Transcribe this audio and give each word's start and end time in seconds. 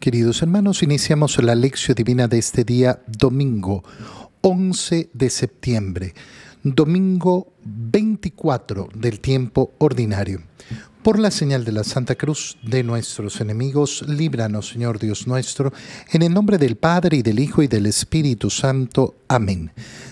Queridos 0.00 0.40
hermanos, 0.40 0.82
iniciamos 0.82 1.36
la 1.42 1.54
lección 1.54 1.94
divina 1.94 2.26
de 2.26 2.38
este 2.38 2.64
día, 2.64 3.02
domingo 3.06 3.84
11 4.40 5.10
de 5.12 5.28
septiembre, 5.28 6.14
domingo 6.62 7.52
24 7.62 8.88
del 8.94 9.20
tiempo 9.20 9.74
ordinario. 9.76 10.40
Por 11.02 11.18
la 11.18 11.30
señal 11.30 11.66
de 11.66 11.72
la 11.72 11.84
Santa 11.84 12.14
Cruz 12.14 12.56
de 12.62 12.82
nuestros 12.82 13.42
enemigos, 13.42 14.02
líbranos, 14.08 14.70
Señor 14.70 14.98
Dios 14.98 15.26
nuestro, 15.26 15.70
en 16.10 16.22
el 16.22 16.32
nombre 16.32 16.56
del 16.56 16.76
Padre 16.76 17.18
y 17.18 17.22
del 17.22 17.38
Hijo 17.38 17.62
y 17.62 17.68
del 17.68 17.84
Espíritu 17.84 18.48
Santo. 18.48 19.16
Amén. 19.28 19.70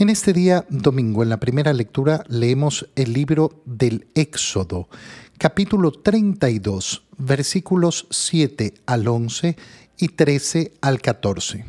En 0.00 0.08
este 0.08 0.32
día 0.32 0.64
domingo, 0.70 1.22
en 1.22 1.28
la 1.28 1.40
primera 1.40 1.74
lectura, 1.74 2.24
leemos 2.26 2.88
el 2.96 3.12
libro 3.12 3.60
del 3.66 4.06
Éxodo, 4.14 4.88
capítulo 5.36 5.92
32, 5.92 7.04
versículos 7.18 8.06
7 8.08 8.72
al 8.86 9.06
11 9.06 9.58
y 9.98 10.08
13 10.08 10.72
al 10.80 11.02
14. 11.02 11.66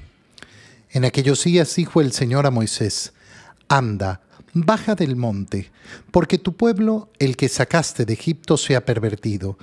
En 0.92 1.04
aquellos 1.04 1.44
días 1.44 1.76
dijo 1.76 2.00
el 2.00 2.14
Señor 2.14 2.46
a 2.46 2.52
Moisés, 2.52 3.12
Anda, 3.68 4.22
baja 4.54 4.96
del 4.96 5.18
monte, 5.18 5.70
porque 6.12 6.38
tu 6.38 6.56
pueblo, 6.56 7.10
el 7.20 7.36
que 7.36 7.50
sacaste 7.50 8.06
de 8.06 8.14
Egipto, 8.14 8.56
se 8.56 8.78
ha 8.78 8.86
pervertido. 8.86 9.58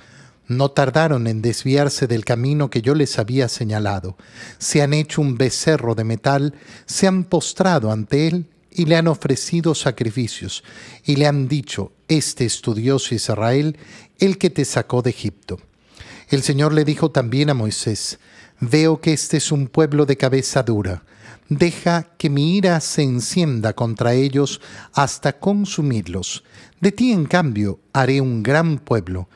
No 0.45 0.69
tardaron 0.69 1.25
en 1.25 1.41
desviarse 1.41 2.05
del 2.05 2.23
camino 2.23 2.69
que 2.69 2.83
yo 2.83 2.93
les 2.93 3.17
había 3.17 3.49
señalado. 3.49 4.15
Se 4.59 4.83
han 4.83 4.93
hecho 4.93 5.21
un 5.21 5.39
becerro 5.39 5.95
de 5.95 6.03
metal, 6.03 6.53
se 6.85 7.07
han 7.07 7.23
postrado 7.23 7.91
ante 7.91 8.27
él 8.27 8.45
y 8.71 8.85
le 8.85 8.95
han 8.95 9.07
ofrecido 9.07 9.75
sacrificios, 9.75 10.63
y 11.05 11.15
le 11.15 11.27
han 11.27 11.47
dicho, 11.47 11.91
Este 12.07 12.45
es 12.45 12.61
tu 12.61 12.73
Dios 12.73 13.11
Israel, 13.11 13.77
el 14.19 14.37
que 14.37 14.49
te 14.49 14.65
sacó 14.65 15.01
de 15.01 15.09
Egipto. 15.11 15.59
El 16.29 16.43
Señor 16.43 16.73
le 16.73 16.85
dijo 16.85 17.11
también 17.11 17.49
a 17.49 17.53
Moisés, 17.53 18.19
Veo 18.59 18.99
que 18.99 19.13
este 19.13 19.37
es 19.37 19.51
un 19.51 19.67
pueblo 19.67 20.05
de 20.05 20.17
cabeza 20.17 20.63
dura. 20.63 21.03
Deja 21.47 22.03
que 22.17 22.29
mi 22.29 22.57
ira 22.57 22.79
se 22.81 23.01
encienda 23.01 23.73
contra 23.73 24.13
ellos 24.13 24.61
hasta 24.93 25.39
consumirlos. 25.39 26.43
De 26.81 26.91
ti, 26.91 27.11
en 27.11 27.25
cambio, 27.25 27.79
haré 27.93 28.21
un 28.21 28.43
gran 28.43 28.77
pueblo. 28.77 29.29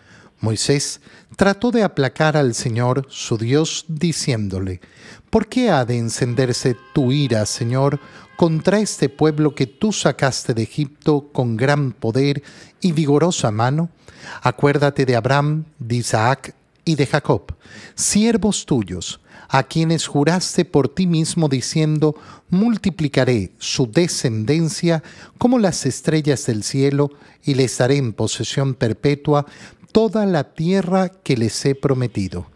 Moisés 0.44 1.00
trató 1.38 1.72
de 1.72 1.84
aplacar 1.84 2.36
al 2.36 2.54
Señor, 2.54 3.08
su 3.10 3.38
Dios, 3.38 3.86
diciéndole, 3.88 4.82
¿Por 5.30 5.48
qué 5.48 5.70
ha 5.70 5.86
de 5.86 5.98
encenderse 5.98 6.76
tu 6.94 7.14
ira, 7.14 7.46
Señor, 7.46 8.02
contra 8.36 8.80
este 8.80 9.08
pueblo 9.08 9.56
que 9.56 9.68
tú 9.68 9.94
sacaste 9.94 10.54
de 10.54 10.64
Egipto 10.64 11.30
con 11.32 11.56
gran 11.56 11.94
poder 11.94 12.44
y 12.82 12.92
vigorosa 12.92 13.52
mano? 13.52 13.90
Acuérdate 14.42 15.06
de 15.06 15.16
Abraham, 15.16 15.64
de 15.80 15.96
Isaac 15.96 16.54
y 16.84 16.96
de 16.96 17.08
Jacob, 17.08 17.56
siervos 17.96 18.66
tuyos, 18.66 19.22
a 19.48 19.64
quienes 19.64 20.08
juraste 20.08 20.66
por 20.66 20.90
ti 20.90 21.08
mismo 21.08 21.48
diciendo, 21.48 22.16
multiplicaré 22.50 23.52
su 23.60 23.90
descendencia 23.90 25.04
como 25.38 25.58
las 25.58 25.86
estrellas 25.86 26.46
del 26.48 26.64
cielo 26.64 27.12
y 27.44 27.54
les 27.54 27.78
daré 27.78 27.96
en 27.96 28.12
posesión 28.12 28.74
perpetua 28.74 29.46
toda 29.94 30.26
la 30.26 30.54
tierra 30.54 31.08
que 31.08 31.38
les 31.38 31.66
he 31.66 31.76
prometido. 31.76 32.48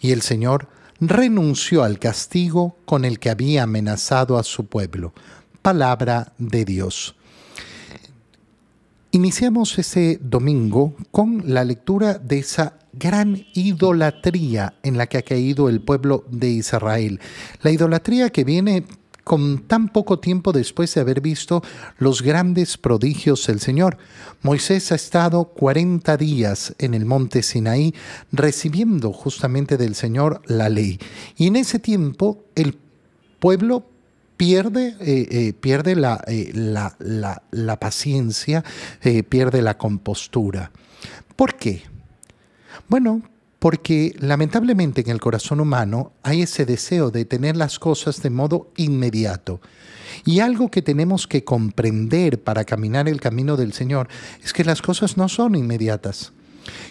Y 0.00 0.10
el 0.10 0.22
Señor 0.22 0.68
renunció 0.98 1.84
al 1.84 2.00
castigo 2.00 2.76
con 2.84 3.04
el 3.04 3.20
que 3.20 3.30
había 3.30 3.62
amenazado 3.62 4.38
a 4.38 4.42
su 4.42 4.66
pueblo. 4.66 5.12
Palabra 5.62 6.32
de 6.38 6.64
Dios. 6.64 7.14
Iniciamos 9.12 9.78
ese 9.78 10.18
domingo 10.20 10.94
con 11.10 11.42
la 11.46 11.64
lectura 11.64 12.14
de 12.14 12.38
esa 12.38 12.74
gran 12.92 13.46
idolatría 13.54 14.74
en 14.82 14.96
la 14.96 15.06
que 15.06 15.18
ha 15.18 15.22
caído 15.22 15.68
el 15.68 15.80
pueblo 15.80 16.24
de 16.30 16.48
Israel. 16.48 17.20
La 17.62 17.70
idolatría 17.70 18.30
que 18.30 18.44
viene 18.44 18.84
con 19.26 19.66
tan 19.66 19.88
poco 19.88 20.20
tiempo 20.20 20.52
después 20.52 20.94
de 20.94 21.00
haber 21.00 21.20
visto 21.20 21.60
los 21.98 22.22
grandes 22.22 22.78
prodigios 22.78 23.44
del 23.48 23.58
Señor. 23.58 23.98
Moisés 24.42 24.92
ha 24.92 24.94
estado 24.94 25.46
40 25.46 26.16
días 26.16 26.76
en 26.78 26.94
el 26.94 27.06
monte 27.06 27.42
Sinaí 27.42 27.92
recibiendo 28.30 29.12
justamente 29.12 29.78
del 29.78 29.96
Señor 29.96 30.42
la 30.46 30.68
ley. 30.68 31.00
Y 31.36 31.48
en 31.48 31.56
ese 31.56 31.80
tiempo 31.80 32.44
el 32.54 32.78
pueblo 33.40 33.88
pierde, 34.36 34.94
eh, 35.00 35.26
eh, 35.28 35.52
pierde 35.54 35.96
la, 35.96 36.22
eh, 36.28 36.52
la, 36.54 37.76
paciencia, 37.80 38.62
pierde 39.28 39.60
la 39.60 39.76
compostura. 39.76 40.70
¿Por 41.34 41.56
qué? 41.56 41.82
Bueno, 42.86 43.22
porque 43.66 44.14
lamentablemente 44.20 45.00
en 45.00 45.10
el 45.10 45.18
corazón 45.18 45.58
humano 45.58 46.12
hay 46.22 46.42
ese 46.42 46.64
deseo 46.64 47.10
de 47.10 47.24
tener 47.24 47.56
las 47.56 47.80
cosas 47.80 48.22
de 48.22 48.30
modo 48.30 48.70
inmediato. 48.76 49.60
Y 50.24 50.38
algo 50.38 50.70
que 50.70 50.82
tenemos 50.82 51.26
que 51.26 51.42
comprender 51.42 52.40
para 52.44 52.64
caminar 52.64 53.08
el 53.08 53.20
camino 53.20 53.56
del 53.56 53.72
Señor 53.72 54.06
es 54.40 54.52
que 54.52 54.62
las 54.62 54.80
cosas 54.82 55.16
no 55.16 55.28
son 55.28 55.56
inmediatas, 55.56 56.32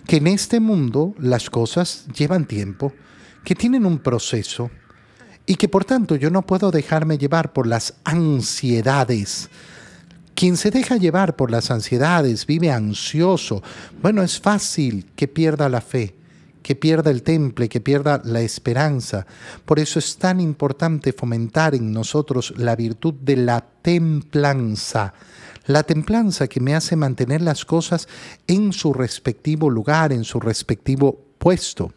que 0.06 0.18
en 0.18 0.28
este 0.28 0.60
mundo 0.60 1.16
las 1.18 1.50
cosas 1.50 2.08
llevan 2.14 2.46
tiempo, 2.46 2.92
que 3.46 3.56
tienen 3.56 3.86
un 3.86 4.00
proceso 4.00 4.70
y 5.46 5.56
que 5.56 5.70
por 5.70 5.86
tanto 5.86 6.18
yo 6.18 6.30
no 6.30 6.46
puedo 6.46 6.72
dejarme 6.72 7.18
llevar 7.18 7.54
por 7.54 7.68
las 7.68 7.94
ansiedades. 8.04 9.50
Quien 10.34 10.58
se 10.58 10.72
deja 10.72 10.98
llevar 10.98 11.38
por 11.38 11.52
las 11.52 11.72
ansiedades 11.72 12.46
vive 12.46 12.70
ansioso. 12.70 13.64
Bueno, 14.02 14.24
es 14.24 14.42
fácil 14.42 15.06
que 15.16 15.30
pierda 15.30 15.70
la 15.70 15.80
fe 15.80 16.16
que 16.66 16.76
pierda 16.76 17.12
el 17.12 17.22
temple, 17.22 17.70
que 17.70 17.80
pierda 17.80 18.24
la 18.26 18.42
esperanza. 18.42 19.28
Por 19.66 19.78
eso 19.78 20.00
es 20.00 20.18
tan 20.18 20.40
importante 20.40 21.14
fomentar 21.14 21.76
en 21.76 21.92
nosotros 21.92 22.56
la 22.58 22.76
virtud 22.76 23.14
de 23.22 23.36
la 23.36 23.62
templanza. 23.62 25.14
La 25.68 25.84
templanza 25.84 26.48
que 26.48 26.60
me 26.60 26.74
hace 26.74 26.96
mantener 26.96 27.44
las 27.44 27.66
cosas 27.66 28.08
en 28.48 28.74
su 28.74 28.94
respectivo 28.94 29.70
lugar, 29.70 30.12
en 30.12 30.24
su 30.24 30.40
respectivo 30.40 31.24
puesto. 31.38 31.94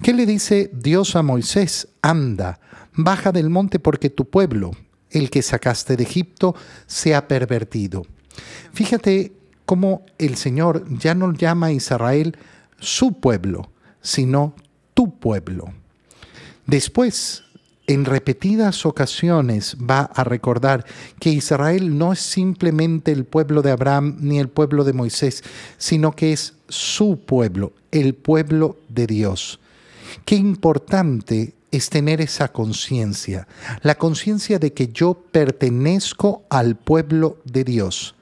¿Qué 0.00 0.14
le 0.14 0.24
dice 0.24 0.70
Dios 0.72 1.16
a 1.16 1.24
Moisés? 1.24 1.88
Anda, 2.00 2.60
baja 2.92 3.32
del 3.32 3.50
monte 3.50 3.80
porque 3.80 4.08
tu 4.08 4.30
pueblo, 4.30 4.70
el 5.10 5.30
que 5.30 5.42
sacaste 5.42 5.96
de 5.96 6.04
Egipto, 6.04 6.54
se 6.86 7.16
ha 7.16 7.26
pervertido. 7.26 8.04
Fíjate 8.72 9.32
cómo 9.64 10.06
el 10.18 10.36
Señor 10.36 10.84
ya 10.96 11.16
no 11.16 11.32
llama 11.32 11.66
a 11.66 11.72
Israel 11.72 12.36
su 12.78 13.18
pueblo, 13.18 13.72
sino 14.06 14.54
tu 14.94 15.18
pueblo. 15.18 15.72
Después, 16.64 17.42
en 17.88 18.04
repetidas 18.04 18.86
ocasiones 18.86 19.76
va 19.78 20.02
a 20.02 20.24
recordar 20.24 20.84
que 21.20 21.30
Israel 21.30 21.98
no 21.98 22.12
es 22.12 22.20
simplemente 22.20 23.12
el 23.12 23.24
pueblo 23.24 23.62
de 23.62 23.72
Abraham 23.72 24.16
ni 24.20 24.38
el 24.38 24.48
pueblo 24.48 24.84
de 24.84 24.92
Moisés, 24.92 25.42
sino 25.76 26.12
que 26.12 26.32
es 26.32 26.54
su 26.68 27.20
pueblo, 27.20 27.72
el 27.90 28.14
pueblo 28.14 28.78
de 28.88 29.06
Dios. 29.06 29.60
Qué 30.24 30.36
importante 30.36 31.54
es 31.70 31.90
tener 31.90 32.20
esa 32.20 32.48
conciencia, 32.52 33.46
la 33.82 33.96
conciencia 33.96 34.58
de 34.58 34.72
que 34.72 34.88
yo 34.88 35.14
pertenezco 35.14 36.44
al 36.48 36.76
pueblo 36.76 37.38
de 37.44 37.64
Dios. 37.64 38.15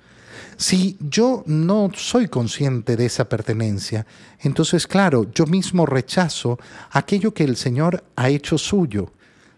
Si 0.57 0.97
yo 1.01 1.43
no 1.47 1.91
soy 1.95 2.29
consciente 2.29 2.97
de 2.97 3.07
esa 3.07 3.29
pertenencia, 3.29 4.07
entonces 4.41 4.87
claro, 4.87 5.31
yo 5.33 5.47
mismo 5.47 5.87
rechazo 5.87 6.59
aquello 6.91 7.35
que 7.35 7.45
el 7.45 7.57
Señor 7.57 8.05
ha 8.17 8.29
hecho 8.29 8.59
suyo. 8.59 9.13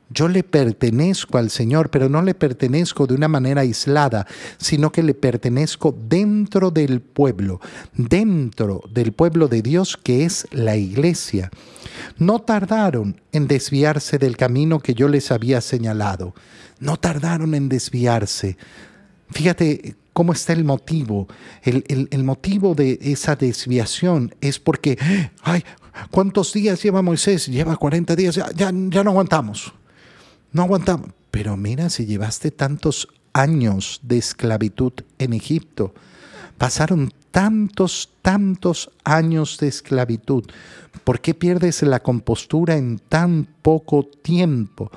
Yo 0.09 0.29
le 0.29 0.45
pertenezco 0.45 1.37
al 1.37 1.51
Señor, 1.51 1.91
pero 1.91 2.09
no 2.09 2.23
le 2.23 2.35
pertenezco 2.35 3.09
de 3.09 3.15
una 3.15 3.27
manera 3.27 3.63
aislada, 3.63 4.25
sino 4.57 4.93
que 4.93 5.03
le 5.03 5.15
pertenezco 5.15 5.97
dentro 6.09 6.71
del 6.71 7.01
pueblo, 7.01 7.61
dentro 7.93 8.83
del 8.89 9.13
pueblo 9.13 9.49
de 9.49 9.63
Dios 9.63 9.97
que 10.01 10.25
es 10.25 10.47
la 10.53 10.77
iglesia. 10.77 11.51
No 12.19 12.39
tardaron 12.39 13.21
en 13.33 13.49
desviarse 13.49 14.19
del 14.19 14.37
camino 14.37 14.79
que 14.79 14.95
yo 14.95 15.09
les 15.09 15.33
había 15.33 15.61
señalado. 15.61 16.35
No 16.79 16.99
tardaron 16.99 17.55
en 17.57 17.69
desviarse. 17.69 18.57
Fíjate 19.31 19.97
cómo 20.17 20.33
está 20.33 20.55
el 20.55 20.65
motivo. 20.65 21.29
El, 21.63 22.25
motivo 22.25 22.75
de 22.75 22.99
esa 23.03 23.37
desviación 23.37 24.35
es 24.41 24.59
porque, 24.59 24.97
ay, 25.43 25.63
¿cuántos 26.11 26.55
días 26.55 26.83
lleva 26.83 27.03
Moisés? 27.03 27.49
Lleva 27.49 27.77
40 27.77 28.17
días, 28.17 28.35
ya, 28.35 28.51
ya, 28.53 28.73
ya 28.73 29.05
no 29.05 29.11
aguantamos. 29.11 29.75
No 30.53 30.63
aguantamos. 30.63 31.11
Pero 31.31 31.59
mira, 31.59 31.91
si 31.91 32.07
llevaste 32.07 32.51
tantos 32.51 33.09
años 33.35 34.01
de 34.03 34.17
esclavitud 34.17 34.95
en 35.19 35.35
Egipto, 35.35 35.93
Pasaron 36.59 37.13
tantos, 37.37 38.09
tantos 38.23 38.91
años 39.05 39.59
de 39.59 39.69
esclavitud. 39.69 40.45
¿Por 41.05 41.21
qué 41.21 41.35
pierdes 41.35 41.83
la 41.83 42.01
compostura 42.01 42.77
en 42.79 42.99
tan 42.99 43.47
poco 43.61 44.05
tiempo? 44.05 44.91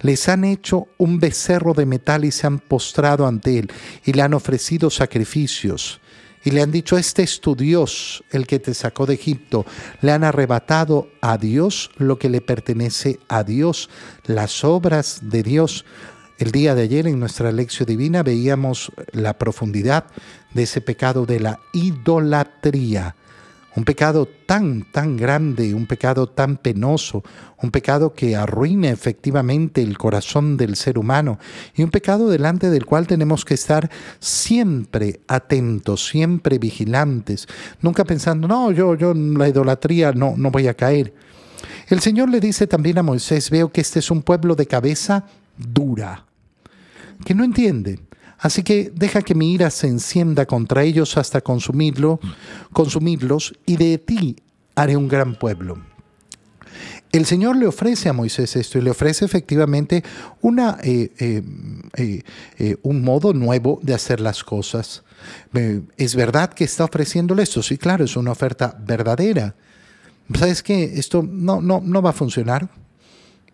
Les 0.00 0.28
han 0.28 0.42
hecho 0.42 0.88
un 0.98 1.20
becerro 1.20 1.72
de 1.72 1.86
metal 1.86 2.24
y 2.24 2.32
se 2.32 2.48
han 2.48 2.58
postrado 2.58 3.28
ante 3.28 3.60
él 3.60 3.70
y 4.04 4.12
le 4.12 4.22
han 4.22 4.34
ofrecido 4.34 4.90
sacrificios. 4.90 6.00
Y 6.42 6.50
le 6.50 6.62
han 6.62 6.72
dicho, 6.72 6.98
este 6.98 7.22
es 7.22 7.40
tu 7.40 7.54
Dios, 7.54 8.24
el 8.32 8.48
que 8.48 8.58
te 8.58 8.74
sacó 8.74 9.06
de 9.06 9.14
Egipto. 9.14 9.64
Le 10.00 10.10
han 10.10 10.24
arrebatado 10.24 11.08
a 11.20 11.38
Dios 11.38 11.92
lo 11.96 12.18
que 12.18 12.28
le 12.28 12.40
pertenece 12.40 13.20
a 13.28 13.44
Dios, 13.44 13.88
las 14.26 14.64
obras 14.64 15.20
de 15.22 15.44
Dios. 15.44 15.84
El 16.38 16.50
día 16.50 16.74
de 16.74 16.82
ayer 16.82 17.06
en 17.06 17.20
nuestra 17.20 17.52
lección 17.52 17.86
divina 17.86 18.22
veíamos 18.22 18.92
la 19.12 19.38
profundidad 19.38 20.06
de 20.52 20.64
ese 20.64 20.80
pecado 20.80 21.26
de 21.26 21.40
la 21.40 21.60
idolatría 21.72 23.14
un 23.76 23.84
pecado 23.84 24.28
tan, 24.46 24.84
tan 24.92 25.16
grande, 25.16 25.74
un 25.74 25.86
pecado 25.86 26.28
tan 26.28 26.56
penoso, 26.56 27.24
un 27.60 27.70
pecado 27.70 28.14
que 28.14 28.36
arruina 28.36 28.90
efectivamente 28.90 29.82
el 29.82 29.98
corazón 29.98 30.56
del 30.56 30.76
ser 30.76 30.96
humano 30.96 31.38
y 31.74 31.82
un 31.82 31.90
pecado 31.90 32.28
delante 32.28 32.70
del 32.70 32.86
cual 32.86 33.06
tenemos 33.06 33.44
que 33.44 33.54
estar 33.54 33.90
siempre 34.20 35.20
atentos, 35.26 36.06
siempre 36.06 36.58
vigilantes, 36.58 37.48
nunca 37.80 38.04
pensando, 38.04 38.46
no, 38.46 38.70
yo, 38.70 38.94
yo 38.94 39.12
la 39.12 39.48
idolatría 39.48 40.12
no, 40.12 40.34
no 40.36 40.50
voy 40.50 40.68
a 40.68 40.74
caer. 40.74 41.12
El 41.88 42.00
Señor 42.00 42.30
le 42.30 42.40
dice 42.40 42.66
también 42.66 42.98
a 42.98 43.02
Moisés, 43.02 43.50
veo 43.50 43.72
que 43.72 43.80
este 43.80 43.98
es 43.98 44.10
un 44.10 44.22
pueblo 44.22 44.54
de 44.54 44.66
cabeza 44.66 45.26
dura, 45.56 46.26
que 47.24 47.34
no 47.34 47.44
entiende, 47.44 48.00
Así 48.44 48.62
que 48.62 48.92
deja 48.94 49.22
que 49.22 49.34
mi 49.34 49.54
ira 49.54 49.70
se 49.70 49.86
encienda 49.86 50.44
contra 50.44 50.82
ellos 50.82 51.16
hasta 51.16 51.40
consumirlo, 51.40 52.20
consumirlos, 52.74 53.54
y 53.64 53.78
de 53.78 53.96
ti 53.96 54.36
haré 54.74 54.98
un 54.98 55.08
gran 55.08 55.38
pueblo. 55.38 55.78
El 57.10 57.24
Señor 57.24 57.56
le 57.56 57.66
ofrece 57.66 58.10
a 58.10 58.12
Moisés 58.12 58.54
esto 58.56 58.76
y 58.76 58.82
le 58.82 58.90
ofrece 58.90 59.24
efectivamente 59.24 60.04
una, 60.42 60.76
eh, 60.82 61.10
eh, 61.18 62.22
eh, 62.58 62.76
un 62.82 63.02
modo 63.02 63.32
nuevo 63.32 63.80
de 63.82 63.94
hacer 63.94 64.20
las 64.20 64.44
cosas. 64.44 65.04
¿Es 65.96 66.14
verdad 66.14 66.52
que 66.52 66.64
está 66.64 66.84
ofreciéndole 66.84 67.44
esto? 67.44 67.62
Sí, 67.62 67.78
claro, 67.78 68.04
es 68.04 68.14
una 68.14 68.32
oferta 68.32 68.76
verdadera. 68.78 69.54
¿Sabes 70.34 70.62
qué? 70.62 70.84
Esto 70.96 71.22
no, 71.22 71.62
no, 71.62 71.80
no 71.82 72.02
va 72.02 72.10
a 72.10 72.12
funcionar. 72.12 72.68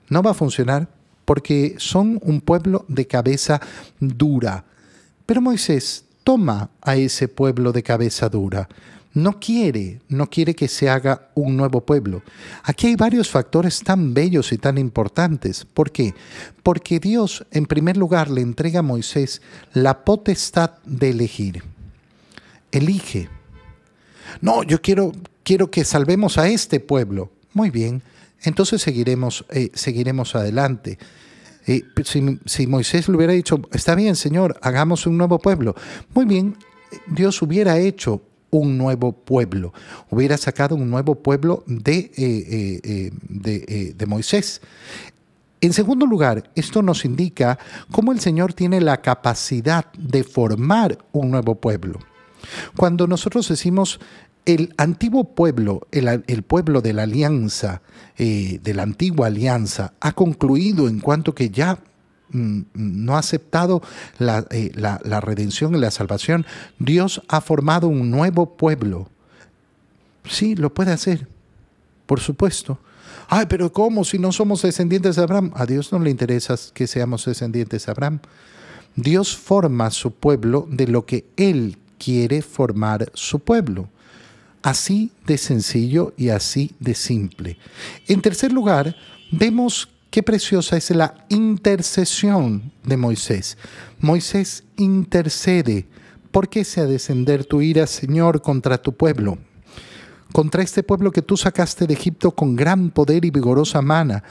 No 0.08 0.20
va 0.20 0.32
a 0.32 0.34
funcionar 0.34 0.88
porque 1.30 1.76
son 1.78 2.18
un 2.24 2.40
pueblo 2.40 2.84
de 2.88 3.06
cabeza 3.06 3.60
dura. 4.00 4.64
Pero 5.26 5.40
Moisés 5.40 6.04
toma 6.24 6.70
a 6.82 6.96
ese 6.96 7.28
pueblo 7.28 7.70
de 7.70 7.84
cabeza 7.84 8.28
dura. 8.28 8.68
No 9.14 9.38
quiere, 9.38 10.00
no 10.08 10.28
quiere 10.28 10.56
que 10.56 10.66
se 10.66 10.90
haga 10.90 11.28
un 11.36 11.56
nuevo 11.56 11.82
pueblo. 11.82 12.24
Aquí 12.64 12.88
hay 12.88 12.96
varios 12.96 13.30
factores 13.30 13.78
tan 13.78 14.12
bellos 14.12 14.50
y 14.50 14.58
tan 14.58 14.76
importantes. 14.76 15.64
¿Por 15.64 15.92
qué? 15.92 16.16
Porque 16.64 16.98
Dios, 16.98 17.46
en 17.52 17.66
primer 17.66 17.96
lugar, 17.96 18.28
le 18.28 18.40
entrega 18.40 18.80
a 18.80 18.82
Moisés 18.82 19.40
la 19.72 20.04
potestad 20.04 20.78
de 20.84 21.10
elegir. 21.10 21.62
Elige. 22.72 23.28
No, 24.40 24.64
yo 24.64 24.82
quiero, 24.82 25.12
quiero 25.44 25.70
que 25.70 25.84
salvemos 25.84 26.38
a 26.38 26.48
este 26.48 26.80
pueblo. 26.80 27.30
Muy 27.54 27.70
bien, 27.70 28.02
entonces 28.42 28.82
seguiremos, 28.82 29.44
eh, 29.50 29.70
seguiremos 29.74 30.34
adelante. 30.34 30.98
si, 32.04 32.66
Moisés 32.66 33.08
le 33.08 33.16
hubiera 33.16 33.32
dicho, 33.32 33.60
está 33.72 33.94
bien, 33.94 34.16
Señor, 34.16 34.58
hagamos 34.62 35.06
un 35.06 35.16
nuevo 35.16 35.38
pueblo, 35.38 35.74
muy 36.14 36.24
bien, 36.24 36.56
Dios 37.06 37.40
hubiera 37.42 37.78
hecho 37.78 38.22
un 38.50 38.76
nuevo 38.76 39.12
pueblo, 39.12 39.72
hubiera 40.10 40.36
sacado 40.36 40.74
un 40.74 40.90
nuevo 40.90 41.14
pueblo 41.16 41.62
de, 41.66 42.10
eh, 42.16 43.10
eh, 43.32 43.94
de 43.94 44.06
Moisés. 44.06 44.60
En 45.60 45.72
segundo 45.74 46.06
lugar, 46.06 46.50
esto 46.54 46.80
nos 46.80 47.04
indica 47.04 47.58
cómo 47.92 48.12
el 48.12 48.20
Señor 48.20 48.54
tiene 48.54 48.80
la 48.80 49.02
capacidad 49.02 49.92
de 49.92 50.24
formar 50.24 50.98
un 51.12 51.30
nuevo 51.30 51.54
pueblo. 51.54 51.98
Cuando 52.76 53.06
nosotros 53.06 53.48
decimos 53.48 54.00
el 54.46 54.74
antiguo 54.76 55.24
pueblo, 55.34 55.86
el, 55.90 56.42
pueblo 56.42 56.80
de 56.80 56.92
la 56.92 57.02
alianza, 57.02 57.82
eh, 58.18 58.58
de 58.62 58.74
la 58.74 58.82
antigua 58.82 59.26
alianza, 59.26 59.92
ha 60.00 60.12
concluido 60.12 60.88
en 60.88 61.00
cuanto 61.00 61.34
que 61.34 61.50
ya 61.50 61.78
mm, 62.30 62.60
no 62.74 63.16
ha 63.16 63.18
aceptado 63.18 63.82
eh, 64.50 64.72
la, 64.74 65.00
la, 65.04 65.20
redención 65.20 65.74
y 65.74 65.78
la 65.78 65.90
salvación. 65.90 66.46
Dios 66.78 67.22
ha 67.28 67.40
formado 67.40 67.88
un 67.88 68.10
nuevo 68.10 68.56
pueblo. 68.56 69.08
Sí, 70.24 70.54
lo 70.54 70.72
puede 70.72 70.92
hacer, 70.92 71.28
por 72.06 72.20
supuesto. 72.20 72.78
Ay, 73.28 73.46
pero 73.48 73.72
¿cómo 73.72 74.04
si 74.04 74.18
no 74.18 74.32
somos 74.32 74.62
descendientes 74.62 75.16
de 75.16 75.22
Abraham? 75.22 75.52
A 75.54 75.66
Dios 75.66 75.92
no 75.92 76.00
le 76.00 76.10
interesa 76.10 76.56
que 76.74 76.86
seamos 76.86 77.24
descendientes 77.24 77.86
de 77.86 77.92
Abraham. 77.92 78.20
Dios 78.96 79.36
forma 79.36 79.90
su 79.90 80.12
pueblo 80.12 80.66
de 80.68 80.88
lo 80.88 81.06
que 81.06 81.26
Él 81.36 81.78
quiere 82.02 82.40
formar 82.40 83.10
su 83.14 83.38
pueblo. 83.38 83.88
Así 84.62 85.12
de 85.26 85.38
sencillo 85.38 86.12
y 86.16 86.30
así 86.30 86.72
de 86.80 86.94
simple. 86.94 87.58
En 88.08 88.20
tercer 88.20 88.52
lugar, 88.52 88.96
vemos 89.30 89.88
qué 90.10 90.22
preciosa 90.22 90.76
es 90.76 90.90
la 90.90 91.26
intercesión 91.28 92.72
de 92.82 92.96
Moisés. 92.96 93.56
Moisés 94.00 94.64
intercede. 94.76 95.86
¿Por 96.30 96.48
qué 96.48 96.64
se 96.64 96.80
ha 96.80 96.86
descender 96.86 97.44
tu 97.44 97.60
ira, 97.60 97.86
Señor, 97.86 98.42
contra 98.42 98.78
tu 98.78 98.92
pueblo? 98.92 99.38
Contra 100.32 100.62
este 100.62 100.82
pueblo 100.82 101.10
que 101.10 101.22
tú 101.22 101.36
sacaste 101.36 101.86
de 101.86 101.94
Egipto 101.94 102.30
con 102.30 102.54
gran 102.54 102.90
poder 102.90 103.24
y 103.24 103.30
vigorosa 103.30 103.82
mano. 103.82 104.22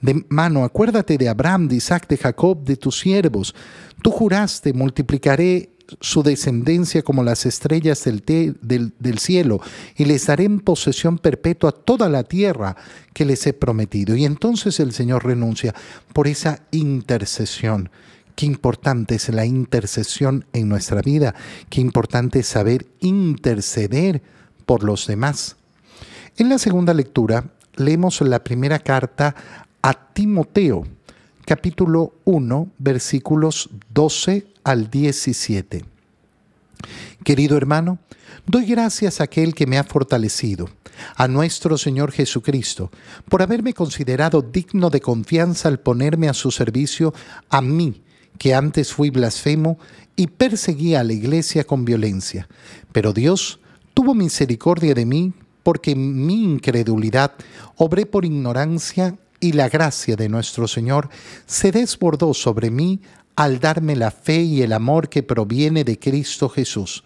De 0.00 0.24
mano, 0.28 0.64
acuérdate 0.64 1.18
de 1.18 1.28
Abraham, 1.28 1.66
de 1.66 1.76
Isaac, 1.76 2.06
de 2.08 2.16
Jacob, 2.16 2.62
de 2.62 2.76
tus 2.76 3.00
siervos. 3.00 3.54
Tú 4.02 4.10
juraste, 4.10 4.72
multiplicaré 4.72 5.70
su 6.00 6.22
descendencia 6.22 7.02
como 7.02 7.22
las 7.22 7.46
estrellas 7.46 8.04
del, 8.04 8.92
del, 8.98 9.18
cielo, 9.18 9.60
y 9.96 10.04
les 10.04 10.26
daré 10.26 10.44
en 10.44 10.60
posesión 10.60 11.18
perpetua 11.18 11.72
toda 11.72 12.08
la 12.08 12.24
tierra 12.24 12.76
que 13.14 13.24
les 13.24 13.46
he 13.46 13.52
prometido. 13.52 14.14
Y 14.16 14.24
entonces 14.24 14.80
el 14.80 14.92
Señor 14.92 15.24
renuncia 15.24 15.74
por 16.12 16.28
esa 16.28 16.62
intercesión. 16.70 17.90
Qué 18.34 18.46
importante 18.46 19.16
es 19.16 19.28
la 19.30 19.46
intercesión 19.46 20.44
en 20.52 20.68
nuestra 20.68 21.02
vida, 21.02 21.34
qué 21.70 21.80
importante 21.80 22.40
es 22.40 22.46
saber 22.46 22.86
interceder 23.00 24.22
por 24.64 24.84
los 24.84 25.06
demás. 25.06 25.56
En 26.36 26.48
la 26.48 26.58
segunda 26.58 26.94
lectura 26.94 27.44
leemos 27.74 28.20
la 28.20 28.44
primera 28.44 28.78
carta 28.78 29.34
a 29.82 30.12
Timoteo, 30.12 30.86
capítulo 31.48 32.12
1, 32.26 32.72
versículos 32.76 33.70
12 33.94 34.48
al 34.64 34.90
17. 34.90 35.82
Querido 37.24 37.56
hermano, 37.56 38.00
doy 38.46 38.66
gracias 38.66 39.18
a 39.18 39.24
aquel 39.24 39.54
que 39.54 39.66
me 39.66 39.78
ha 39.78 39.84
fortalecido, 39.84 40.68
a 41.16 41.26
nuestro 41.26 41.78
Señor 41.78 42.12
Jesucristo, 42.12 42.90
por 43.30 43.40
haberme 43.40 43.72
considerado 43.72 44.42
digno 44.42 44.90
de 44.90 45.00
confianza 45.00 45.68
al 45.68 45.80
ponerme 45.80 46.28
a 46.28 46.34
su 46.34 46.50
servicio 46.50 47.14
a 47.48 47.62
mí, 47.62 48.02
que 48.36 48.52
antes 48.54 48.92
fui 48.92 49.08
blasfemo 49.08 49.78
y 50.16 50.26
perseguía 50.26 51.00
a 51.00 51.04
la 51.04 51.14
iglesia 51.14 51.64
con 51.64 51.86
violencia. 51.86 52.46
Pero 52.92 53.14
Dios 53.14 53.58
tuvo 53.94 54.14
misericordia 54.14 54.92
de 54.92 55.06
mí 55.06 55.32
porque 55.62 55.96
mi 55.96 56.44
incredulidad 56.44 57.32
obré 57.76 58.04
por 58.04 58.26
ignorancia 58.26 59.16
y 59.40 59.52
la 59.52 59.68
gracia 59.68 60.16
de 60.16 60.28
nuestro 60.28 60.68
Señor 60.68 61.08
se 61.46 61.72
desbordó 61.72 62.34
sobre 62.34 62.70
mí 62.70 63.00
al 63.36 63.60
darme 63.60 63.94
la 63.94 64.10
fe 64.10 64.42
y 64.42 64.62
el 64.62 64.72
amor 64.72 65.08
que 65.08 65.22
proviene 65.22 65.84
de 65.84 65.98
Cristo 65.98 66.48
Jesús. 66.48 67.04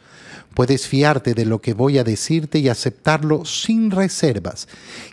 Puedes 0.54 0.86
fiarte 0.86 1.34
de 1.34 1.44
lo 1.44 1.60
que 1.60 1.74
voy 1.74 1.98
a 1.98 2.04
decirte 2.04 2.58
y 2.58 2.68
aceptarlo 2.68 3.44
sin 3.44 3.90
reservas, 3.90 4.68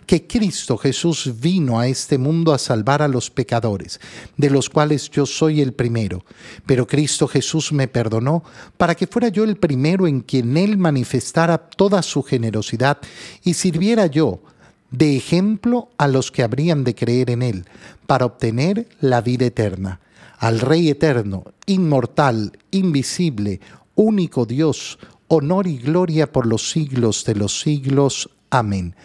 que 0.06 0.26
Cristo 0.26 0.78
Jesús 0.78 1.40
vino 1.40 1.78
a 1.78 1.88
este 1.88 2.16
mundo 2.18 2.52
a 2.54 2.58
salvar 2.58 3.02
a 3.02 3.08
los 3.08 3.30
pecadores, 3.30 4.00
de 4.36 4.50
los 4.50 4.70
cuales 4.70 5.10
yo 5.10 5.26
soy 5.26 5.60
el 5.60 5.72
primero, 5.72 6.24
pero 6.66 6.86
Cristo 6.86 7.26
Jesús 7.26 7.72
me 7.72 7.88
perdonó 7.88 8.42
para 8.76 8.94
que 8.94 9.06
fuera 9.06 9.28
yo 9.28 9.44
el 9.44 9.56
primero 9.56 10.06
en 10.06 10.20
quien 10.20 10.56
Él 10.56 10.78
manifestara 10.78 11.58
toda 11.58 12.02
su 12.02 12.22
generosidad 12.22 12.98
y 13.42 13.54
sirviera 13.54 14.06
yo 14.06 14.42
de 14.90 15.16
ejemplo 15.16 15.90
a 15.98 16.08
los 16.08 16.30
que 16.30 16.42
habrían 16.42 16.84
de 16.84 16.94
creer 16.94 17.30
en 17.30 17.42
Él, 17.42 17.64
para 18.06 18.26
obtener 18.26 18.88
la 19.00 19.20
vida 19.20 19.46
eterna 19.46 20.00
al 20.40 20.58
Rey 20.58 20.88
eterno, 20.88 21.44
inmortal, 21.66 22.58
invisible, 22.70 23.60
único 23.94 24.46
Dios, 24.46 24.98
honor 25.28 25.66
y 25.66 25.76
gloria 25.76 26.32
por 26.32 26.46
los 26.46 26.70
siglos 26.70 27.24
de 27.26 27.34
los 27.34 27.60
siglos. 27.60 28.30
Amén. 28.48 28.96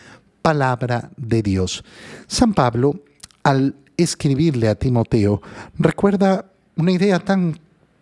Palabra 0.41 1.11
de 1.17 1.43
Dios. 1.43 1.83
San 2.27 2.53
Pablo, 2.53 3.01
al 3.43 3.75
escribirle 3.97 4.69
a 4.69 4.75
Timoteo, 4.75 5.41
recuerda 5.77 6.45
una 6.77 6.93
idea 6.93 7.19
tan, 7.19 7.59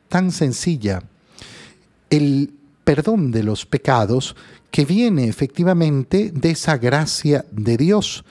tan 0.09 0.31
sencilla. 0.31 1.01
El 2.11 2.53
perdón 2.83 3.31
de 3.31 3.43
los 3.43 3.65
pecados 3.65 4.35
que 4.71 4.85
viene 4.85 5.27
efectivamente 5.27 6.31
de 6.33 6.51
esa 6.51 6.77
gracia 6.77 7.45
de 7.51 7.77
Dios. 7.77 8.25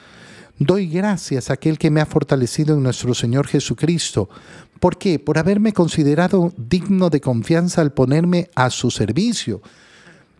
Doy 0.58 0.88
gracias 0.88 1.50
a 1.50 1.54
aquel 1.54 1.78
que 1.78 1.90
me 1.90 2.00
ha 2.00 2.06
fortalecido 2.06 2.74
en 2.74 2.82
nuestro 2.82 3.14
Señor 3.14 3.46
Jesucristo. 3.46 4.28
¿Por 4.78 4.98
qué? 4.98 5.18
Por 5.18 5.38
haberme 5.38 5.72
considerado 5.72 6.52
digno 6.56 7.10
de 7.10 7.20
confianza 7.20 7.80
al 7.80 7.92
ponerme 7.92 8.50
a 8.54 8.70
su 8.70 8.90
servicio. 8.90 9.62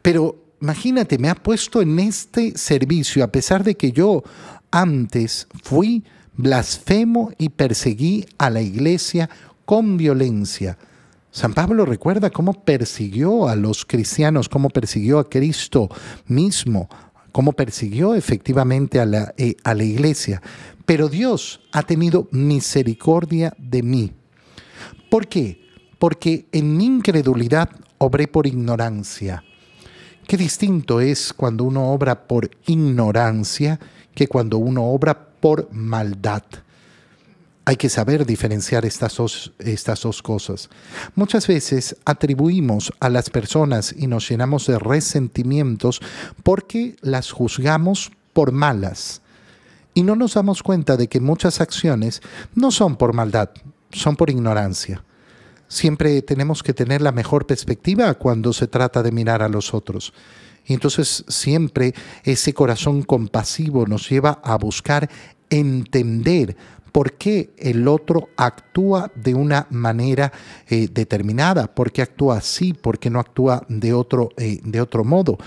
Pero 0.03 0.37
imagínate, 0.61 1.19
me 1.19 1.29
ha 1.29 1.35
puesto 1.35 1.81
en 1.81 1.99
este 1.99 2.57
servicio 2.57 3.25
a 3.25 3.29
pesar 3.29 3.65
de 3.65 3.77
que 3.77 3.93
yo 3.93 4.23
antes 4.71 5.47
fui 5.63 6.05
blasfemo 6.37 7.31
y 7.39 7.51
perseguí 7.51 8.27
a 8.39 8.51
la 8.51 8.63
iglesia 8.63 9.29
con 9.65 9.97
violencia. 9.97 10.79
San 11.33 11.55
Pablo 11.55 11.87
recuerda 11.87 12.29
cómo 12.29 12.53
persiguió 12.53 13.49
a 13.49 13.57
los 13.57 13.87
cristianos, 13.87 14.51
cómo 14.51 14.69
persiguió 14.69 15.19
a 15.19 15.31
Cristo 15.31 15.89
mismo, 16.27 16.91
cómo 17.33 17.55
persiguió 17.55 18.15
efectivamente 18.15 19.01
a 19.01 19.07
la, 19.07 19.33
eh, 19.39 19.57
a 19.65 19.73
la 19.73 19.83
iglesia. 19.83 20.43
Pero 20.85 21.09
Dios 21.09 21.63
ha 21.73 21.85
tenido 21.85 22.29
misericordia 22.33 23.55
de 23.57 23.83
mí. 23.83 24.13
¿Por 25.11 25.27
qué? 25.27 25.63
Porque 25.99 26.49
en 26.53 26.77
mi 26.77 26.85
incredulidad 26.85 27.71
obré 27.97 28.29
por 28.29 28.47
ignorancia. 28.47 29.43
Qué 30.27 30.37
distinto 30.37 31.01
es 31.01 31.33
cuando 31.33 31.65
uno 31.65 31.93
obra 31.93 32.29
por 32.29 32.51
ignorancia 32.67 33.81
que 34.15 34.27
cuando 34.27 34.59
uno 34.59 34.85
obra 34.85 35.31
por 35.41 35.73
maldad. 35.73 36.43
Hay 37.65 37.77
que 37.77 37.89
saber 37.89 38.27
diferenciar 38.27 38.85
estas 38.85 39.17
dos, 39.17 39.53
estas 39.59 40.03
dos 40.03 40.21
cosas. 40.21 40.69
Muchas 41.15 41.47
veces 41.47 41.97
atribuimos 42.05 42.93
a 42.99 43.09
las 43.09 43.31
personas 43.31 43.95
y 43.97 44.09
nos 44.09 44.29
llenamos 44.29 44.67
de 44.67 44.79
resentimientos 44.79 46.01
porque 46.43 46.97
las 47.03 47.31
juzgamos 47.31 48.11
por 48.33 48.51
malas. 48.51 49.23
Y 49.95 50.03
no 50.03 50.17
nos 50.17 50.35
damos 50.35 50.63
cuenta 50.63 50.97
de 50.97 51.07
que 51.09 51.21
muchas 51.21 51.61
acciones 51.61 52.21
no 52.55 52.73
son 52.73 52.97
por 52.97 53.13
maldad, 53.13 53.51
son 53.93 54.17
por 54.17 54.31
ignorancia. 54.31 55.05
Siempre 55.69 56.21
tenemos 56.23 56.63
que 56.63 56.75
tener 56.75 57.01
la 57.01 57.13
mejor 57.13 57.47
perspectiva 57.47 58.13
cuando 58.15 58.53
se 58.53 58.67
trata 58.67 59.03
de 59.03 59.13
mirar 59.13 59.43
a 59.43 59.49
los 59.49 59.73
otros. 59.73 60.13
Y 60.67 60.75
entonces 60.75 61.25
siempre 61.29 61.95
ese 62.25 62.55
corazón 62.55 63.03
compasivo 63.03 63.87
nos 63.87 64.09
lleva 64.09 64.41
a 64.43 64.57
buscar 64.57 65.09
entender 65.51 66.57
por 66.93 67.15
qué 67.15 67.51
el 67.57 67.89
otro 67.89 68.29
actúa 68.37 69.11
de 69.15 69.35
una 69.35 69.67
manera 69.71 70.31
eh, 70.69 70.89
determinada, 70.93 71.75
por 71.75 71.91
qué 71.91 72.03
actúa 72.03 72.37
así, 72.37 72.75
por 72.75 72.99
qué 72.99 73.09
no 73.09 73.19
actúa 73.19 73.65
de 73.69 73.95
otro, 73.95 74.29
eh, 74.37 74.61
de 74.63 74.81
otro 74.81 75.03
modo. 75.03 75.39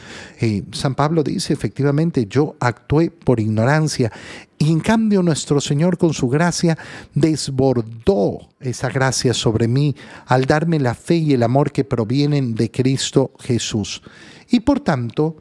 Eh, 0.42 0.64
San 0.72 0.96
Pablo 0.96 1.24
dice, 1.24 1.54
efectivamente, 1.54 2.26
yo 2.28 2.56
actué 2.60 3.12
por 3.12 3.40
ignorancia 3.40 4.12
y 4.58 4.72
en 4.72 4.80
cambio 4.80 5.22
nuestro 5.22 5.62
Señor 5.62 5.98
con 5.98 6.14
su 6.14 6.30
gracia 6.30 6.78
desbordó 7.14 8.50
esa 8.60 8.90
gracia 8.90 9.34
sobre 9.34 9.68
mí 9.68 9.96
al 10.26 10.46
darme 10.46 10.80
la 10.80 10.96
fe 10.96 11.18
y 11.18 11.34
el 11.34 11.44
amor 11.44 11.72
que 11.72 11.84
provienen 11.84 12.56
de 12.56 12.72
Cristo 12.72 13.32
Jesús. 13.40 14.02
Y 14.50 14.62
por 14.62 14.80
tanto, 14.80 15.38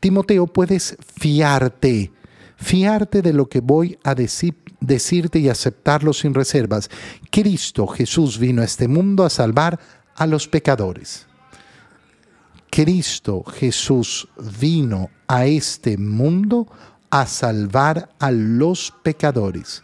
Timoteo, 0.00 0.46
puedes 0.46 0.96
fiarte, 1.18 2.10
fiarte 2.56 3.22
de 3.22 3.32
lo 3.32 3.48
que 3.48 3.60
voy 3.60 3.98
a 4.02 4.14
decir 4.14 4.56
decirte 4.80 5.38
y 5.38 5.48
aceptarlo 5.48 6.12
sin 6.12 6.34
reservas. 6.34 6.90
Cristo 7.30 7.86
Jesús 7.86 8.38
vino 8.38 8.62
a 8.62 8.64
este 8.64 8.88
mundo 8.88 9.24
a 9.24 9.30
salvar 9.30 9.78
a 10.14 10.26
los 10.26 10.48
pecadores. 10.48 11.26
Cristo 12.70 13.42
Jesús 13.44 14.28
vino 14.60 15.10
a 15.26 15.46
este 15.46 15.96
mundo 15.96 16.66
a 17.10 17.26
salvar 17.26 18.10
a 18.18 18.30
los 18.30 18.92
pecadores. 19.02 19.82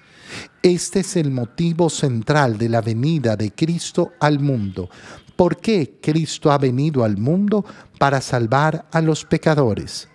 Este 0.62 1.00
es 1.00 1.17
el 1.17 1.31
motivo 1.31 1.91
central 1.91 2.59
de 2.59 2.69
la 2.69 2.81
venida 2.81 3.37
de 3.37 3.50
Cristo 3.52 4.12
al 4.21 4.41
mundo. 4.41 4.88
¿Por 5.37 5.57
qué 5.57 5.99
Cristo 6.00 6.52
ha 6.52 6.59
venido 6.59 7.05
al 7.05 7.17
mundo? 7.17 7.64
Para 7.99 8.21
salvar 8.21 8.87
a 8.93 9.00
los 9.00 9.25
pecadores. 9.25 10.09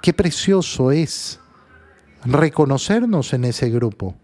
Qué 0.00 0.12
precioso 0.12 0.92
es 0.92 1.40
reconocernos 2.26 3.32
en 3.32 3.44
ese 3.44 3.70
grupo. 3.70 4.14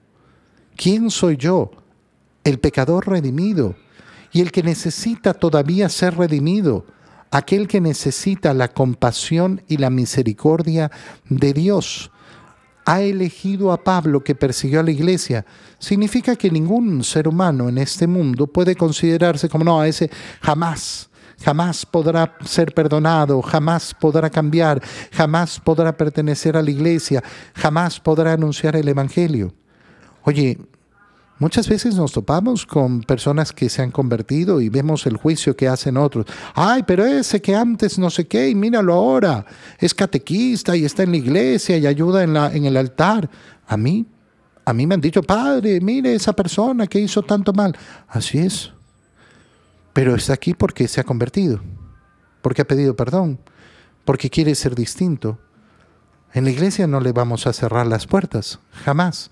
¿Quién 0.76 1.10
soy 1.10 1.36
yo? 1.36 1.70
El 2.44 2.58
pecador 2.58 3.08
redimido 3.08 3.74
y 4.32 4.40
el 4.40 4.50
que 4.50 4.62
necesita 4.62 5.34
todavía 5.34 5.88
ser 5.88 6.16
redimido, 6.16 6.86
aquel 7.30 7.68
que 7.68 7.80
necesita 7.80 8.54
la 8.54 8.68
compasión 8.68 9.62
y 9.68 9.76
la 9.76 9.90
misericordia 9.90 10.90
de 11.28 11.52
Dios. 11.52 12.10
Ha 12.84 13.00
elegido 13.02 13.72
a 13.72 13.84
Pablo 13.84 14.24
que 14.24 14.34
persiguió 14.34 14.80
a 14.80 14.82
la 14.82 14.90
iglesia. 14.90 15.46
Significa 15.78 16.34
que 16.34 16.50
ningún 16.50 17.04
ser 17.04 17.28
humano 17.28 17.68
en 17.68 17.78
este 17.78 18.06
mundo 18.06 18.48
puede 18.48 18.74
considerarse 18.74 19.48
como 19.48 19.64
no, 19.64 19.80
a 19.80 19.86
ese 19.86 20.10
jamás 20.40 21.08
jamás 21.42 21.84
podrá 21.84 22.36
ser 22.44 22.72
perdonado, 22.72 23.42
jamás 23.42 23.94
podrá 23.94 24.30
cambiar, 24.30 24.82
jamás 25.10 25.60
podrá 25.60 25.96
pertenecer 25.96 26.56
a 26.56 26.62
la 26.62 26.70
iglesia, 26.70 27.22
jamás 27.54 28.00
podrá 28.00 28.32
anunciar 28.32 28.76
el 28.76 28.88
Evangelio. 28.88 29.52
Oye, 30.22 30.58
muchas 31.38 31.68
veces 31.68 31.96
nos 31.96 32.12
topamos 32.12 32.64
con 32.64 33.02
personas 33.02 33.52
que 33.52 33.68
se 33.68 33.82
han 33.82 33.90
convertido 33.90 34.60
y 34.60 34.68
vemos 34.68 35.06
el 35.06 35.16
juicio 35.16 35.56
que 35.56 35.68
hacen 35.68 35.96
otros. 35.96 36.26
Ay, 36.54 36.84
pero 36.86 37.04
ese 37.04 37.42
que 37.42 37.54
antes 37.54 37.98
no 37.98 38.08
sé 38.08 38.26
qué, 38.26 38.48
y 38.48 38.54
míralo 38.54 38.94
ahora, 38.94 39.44
es 39.78 39.92
catequista 39.94 40.76
y 40.76 40.84
está 40.84 41.02
en 41.02 41.10
la 41.10 41.16
iglesia 41.16 41.76
y 41.76 41.86
ayuda 41.86 42.22
en, 42.22 42.34
la, 42.34 42.52
en 42.52 42.64
el 42.64 42.76
altar. 42.76 43.28
A 43.66 43.76
mí, 43.76 44.06
a 44.64 44.72
mí 44.72 44.86
me 44.86 44.94
han 44.94 45.00
dicho, 45.00 45.22
padre, 45.22 45.80
mire 45.80 46.14
esa 46.14 46.32
persona 46.32 46.86
que 46.86 47.00
hizo 47.00 47.22
tanto 47.22 47.52
mal. 47.52 47.76
Así 48.08 48.38
es 48.38 48.72
pero 49.92 50.14
está 50.14 50.34
aquí 50.34 50.54
porque 50.54 50.88
se 50.88 51.00
ha 51.00 51.04
convertido, 51.04 51.60
porque 52.40 52.62
ha 52.62 52.66
pedido 52.66 52.96
perdón, 52.96 53.38
porque 54.04 54.30
quiere 54.30 54.54
ser 54.54 54.74
distinto. 54.74 55.38
En 56.32 56.44
la 56.44 56.50
iglesia 56.50 56.86
no 56.86 57.00
le 57.00 57.12
vamos 57.12 57.46
a 57.46 57.52
cerrar 57.52 57.86
las 57.86 58.06
puertas, 58.06 58.58
jamás. 58.84 59.30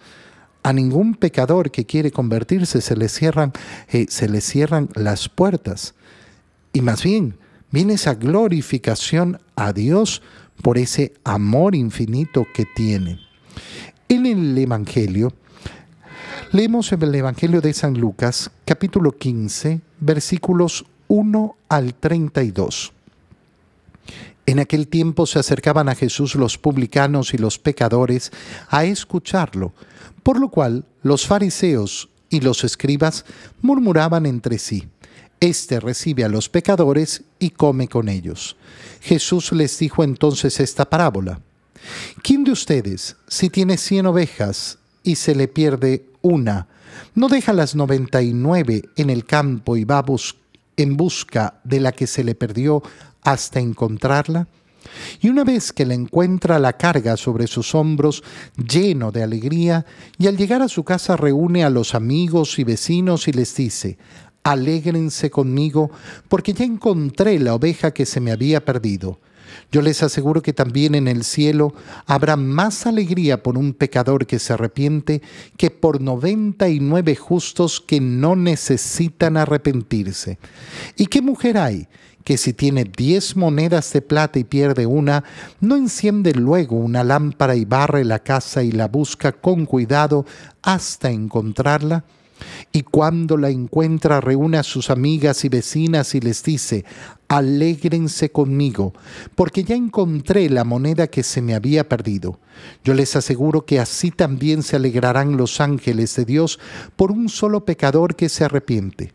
A 0.62 0.72
ningún 0.72 1.14
pecador 1.14 1.70
que 1.70 1.86
quiere 1.86 2.10
convertirse 2.10 2.82
se 2.82 2.96
le 2.96 3.08
cierran, 3.08 3.52
eh, 3.88 4.06
se 4.10 4.28
le 4.28 4.42
cierran 4.42 4.90
las 4.94 5.28
puertas. 5.30 5.94
Y 6.74 6.82
más 6.82 7.02
bien, 7.02 7.38
viene 7.70 7.94
esa 7.94 8.14
glorificación 8.14 9.40
a 9.56 9.72
Dios 9.72 10.20
por 10.62 10.76
ese 10.76 11.14
amor 11.24 11.74
infinito 11.74 12.46
que 12.52 12.66
tiene. 12.66 13.18
En 14.08 14.26
el 14.26 14.58
Evangelio, 14.58 15.32
Leemos 16.52 16.90
en 16.92 17.00
el 17.02 17.14
Evangelio 17.14 17.60
de 17.60 17.72
San 17.72 17.94
Lucas, 17.94 18.50
capítulo 18.64 19.12
15, 19.12 19.80
versículos 20.00 20.84
1 21.08 21.56
al 21.68 21.94
32. 21.94 22.92
En 24.46 24.58
aquel 24.58 24.88
tiempo 24.88 25.26
se 25.26 25.38
acercaban 25.38 25.88
a 25.88 25.94
Jesús 25.94 26.34
los 26.34 26.58
publicanos 26.58 27.34
y 27.34 27.38
los 27.38 27.58
pecadores 27.58 28.32
a 28.68 28.84
escucharlo, 28.84 29.72
por 30.22 30.40
lo 30.40 30.48
cual 30.48 30.84
los 31.02 31.26
fariseos 31.26 32.08
y 32.30 32.40
los 32.40 32.64
escribas 32.64 33.24
murmuraban 33.62 34.26
entre 34.26 34.58
sí. 34.58 34.88
Este 35.40 35.80
recibe 35.80 36.24
a 36.24 36.28
los 36.28 36.48
pecadores 36.48 37.22
y 37.38 37.50
come 37.50 37.88
con 37.88 38.08
ellos. 38.08 38.56
Jesús 39.00 39.52
les 39.52 39.78
dijo 39.78 40.04
entonces 40.04 40.60
esta 40.60 40.88
parábola. 40.88 41.40
¿Quién 42.22 42.44
de 42.44 42.52
ustedes, 42.52 43.16
si 43.26 43.48
tiene 43.48 43.78
cien 43.78 44.06
ovejas 44.06 44.78
y 45.02 45.16
se 45.16 45.34
le 45.34 45.48
pierde 45.48 46.04
una, 46.20 46.66
no 47.14 47.28
deja 47.28 47.52
las 47.52 47.74
noventa 47.74 48.22
y 48.22 48.32
nueve 48.32 48.82
en 48.96 49.10
el 49.10 49.24
campo 49.24 49.76
y 49.76 49.84
va 49.84 50.04
en 50.76 50.96
busca 50.96 51.60
de 51.64 51.80
la 51.80 51.92
que 51.92 52.06
se 52.06 52.24
le 52.24 52.34
perdió 52.34 52.82
hasta 53.22 53.60
encontrarla? 53.60 54.48
Y 55.20 55.28
una 55.28 55.44
vez 55.44 55.72
que 55.72 55.86
la 55.86 55.94
encuentra, 55.94 56.58
la 56.58 56.72
carga 56.72 57.16
sobre 57.16 57.46
sus 57.46 57.74
hombros, 57.74 58.22
lleno 58.56 59.12
de 59.12 59.22
alegría, 59.22 59.84
y 60.18 60.26
al 60.26 60.36
llegar 60.36 60.62
a 60.62 60.68
su 60.68 60.84
casa 60.84 61.16
reúne 61.16 61.64
a 61.64 61.70
los 61.70 61.94
amigos 61.94 62.58
y 62.58 62.64
vecinos 62.64 63.28
y 63.28 63.32
les 63.32 63.54
dice, 63.54 63.98
Alégrense 64.42 65.30
conmigo, 65.30 65.90
porque 66.28 66.54
ya 66.54 66.64
encontré 66.64 67.38
la 67.38 67.54
oveja 67.54 67.92
que 67.92 68.06
se 68.06 68.20
me 68.20 68.32
había 68.32 68.64
perdido. 68.64 69.20
Yo 69.72 69.82
les 69.82 70.02
aseguro 70.02 70.42
que 70.42 70.52
también 70.52 70.94
en 70.94 71.08
el 71.08 71.24
cielo 71.24 71.74
habrá 72.06 72.36
más 72.36 72.86
alegría 72.86 73.42
por 73.42 73.56
un 73.56 73.72
pecador 73.72 74.26
que 74.26 74.38
se 74.38 74.52
arrepiente 74.52 75.22
que 75.56 75.70
por 75.70 76.00
noventa 76.00 76.68
y 76.68 76.80
nueve 76.80 77.16
justos 77.16 77.80
que 77.80 78.00
no 78.00 78.36
necesitan 78.36 79.36
arrepentirse. 79.36 80.38
¿Y 80.96 81.06
qué 81.06 81.22
mujer 81.22 81.58
hay 81.58 81.88
que 82.24 82.36
si 82.36 82.52
tiene 82.52 82.84
diez 82.84 83.36
monedas 83.36 83.92
de 83.92 84.02
plata 84.02 84.38
y 84.38 84.44
pierde 84.44 84.86
una, 84.86 85.24
no 85.60 85.76
enciende 85.76 86.32
luego 86.32 86.76
una 86.76 87.02
lámpara 87.02 87.56
y 87.56 87.64
barre 87.64 88.04
la 88.04 88.18
casa 88.18 88.62
y 88.62 88.72
la 88.72 88.88
busca 88.88 89.32
con 89.32 89.66
cuidado 89.66 90.26
hasta 90.62 91.10
encontrarla? 91.10 92.04
Y 92.72 92.82
cuando 92.82 93.36
la 93.36 93.50
encuentra, 93.50 94.20
reúne 94.20 94.56
a 94.56 94.62
sus 94.62 94.90
amigas 94.90 95.44
y 95.44 95.48
vecinas 95.48 96.14
y 96.14 96.20
les 96.20 96.44
dice, 96.44 96.84
alégrense 97.26 98.30
conmigo, 98.30 98.92
porque 99.34 99.64
ya 99.64 99.74
encontré 99.74 100.48
la 100.48 100.62
moneda 100.62 101.08
que 101.08 101.24
se 101.24 101.42
me 101.42 101.54
había 101.54 101.88
perdido. 101.88 102.38
Yo 102.84 102.94
les 102.94 103.16
aseguro 103.16 103.64
que 103.64 103.80
así 103.80 104.12
también 104.12 104.62
se 104.62 104.76
alegrarán 104.76 105.36
los 105.36 105.60
ángeles 105.60 106.14
de 106.14 106.24
Dios 106.24 106.60
por 106.94 107.10
un 107.10 107.28
solo 107.28 107.64
pecador 107.64 108.14
que 108.14 108.28
se 108.28 108.44
arrepiente. 108.44 109.12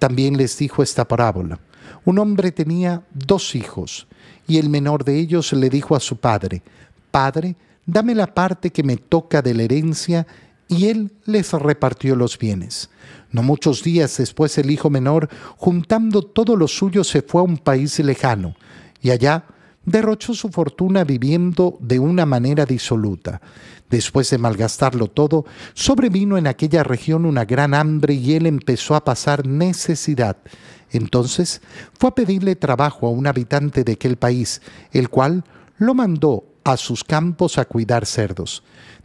También 0.00 0.36
les 0.36 0.58
dijo 0.58 0.82
esta 0.82 1.06
parábola. 1.06 1.60
Un 2.04 2.18
hombre 2.18 2.50
tenía 2.50 3.02
dos 3.12 3.54
hijos, 3.54 4.08
y 4.48 4.58
el 4.58 4.68
menor 4.68 5.04
de 5.04 5.18
ellos 5.18 5.52
le 5.52 5.70
dijo 5.70 5.94
a 5.94 6.00
su 6.00 6.16
padre, 6.16 6.62
Padre, 7.10 7.56
dame 7.84 8.14
la 8.14 8.32
parte 8.32 8.70
que 8.70 8.82
me 8.82 8.96
toca 8.96 9.42
de 9.42 9.54
la 9.54 9.62
herencia, 9.62 10.26
y 10.68 10.86
él 10.86 11.12
les 11.24 11.52
repartió 11.52 12.16
los 12.16 12.38
bienes. 12.38 12.90
No 13.30 13.42
muchos 13.42 13.82
días 13.82 14.16
después 14.16 14.56
el 14.58 14.70
hijo 14.70 14.90
menor, 14.90 15.28
juntando 15.56 16.22
todo 16.22 16.56
lo 16.56 16.68
suyo, 16.68 17.04
se 17.04 17.22
fue 17.22 17.40
a 17.40 17.44
un 17.44 17.58
país 17.58 17.98
lejano, 17.98 18.54
y 19.00 19.10
allá 19.10 19.44
derrochó 19.84 20.34
su 20.34 20.48
fortuna 20.50 21.04
viviendo 21.04 21.78
de 21.80 21.98
una 21.98 22.26
manera 22.26 22.66
disoluta. 22.66 23.40
Después 23.88 24.28
de 24.30 24.38
malgastarlo 24.38 25.06
todo, 25.08 25.46
sobrevino 25.74 26.36
en 26.36 26.48
aquella 26.48 26.82
región 26.82 27.24
una 27.24 27.44
gran 27.44 27.72
hambre 27.72 28.14
y 28.14 28.34
él 28.34 28.46
empezó 28.46 28.96
a 28.96 29.04
pasar 29.04 29.46
necesidad. 29.46 30.36
Entonces 30.90 31.62
fue 31.98 32.10
a 32.10 32.14
pedirle 32.14 32.56
trabajo 32.56 33.06
a 33.06 33.10
un 33.10 33.28
habitante 33.28 33.84
de 33.84 33.92
aquel 33.92 34.16
país, 34.16 34.60
el 34.92 35.08
cual 35.08 35.44
lo 35.78 35.94
mandó 35.94 36.44
a 36.64 36.76
sus 36.76 37.04
campos 37.04 37.58
a 37.58 37.64
cuidar 37.64 38.06
cerdos. 38.06 38.64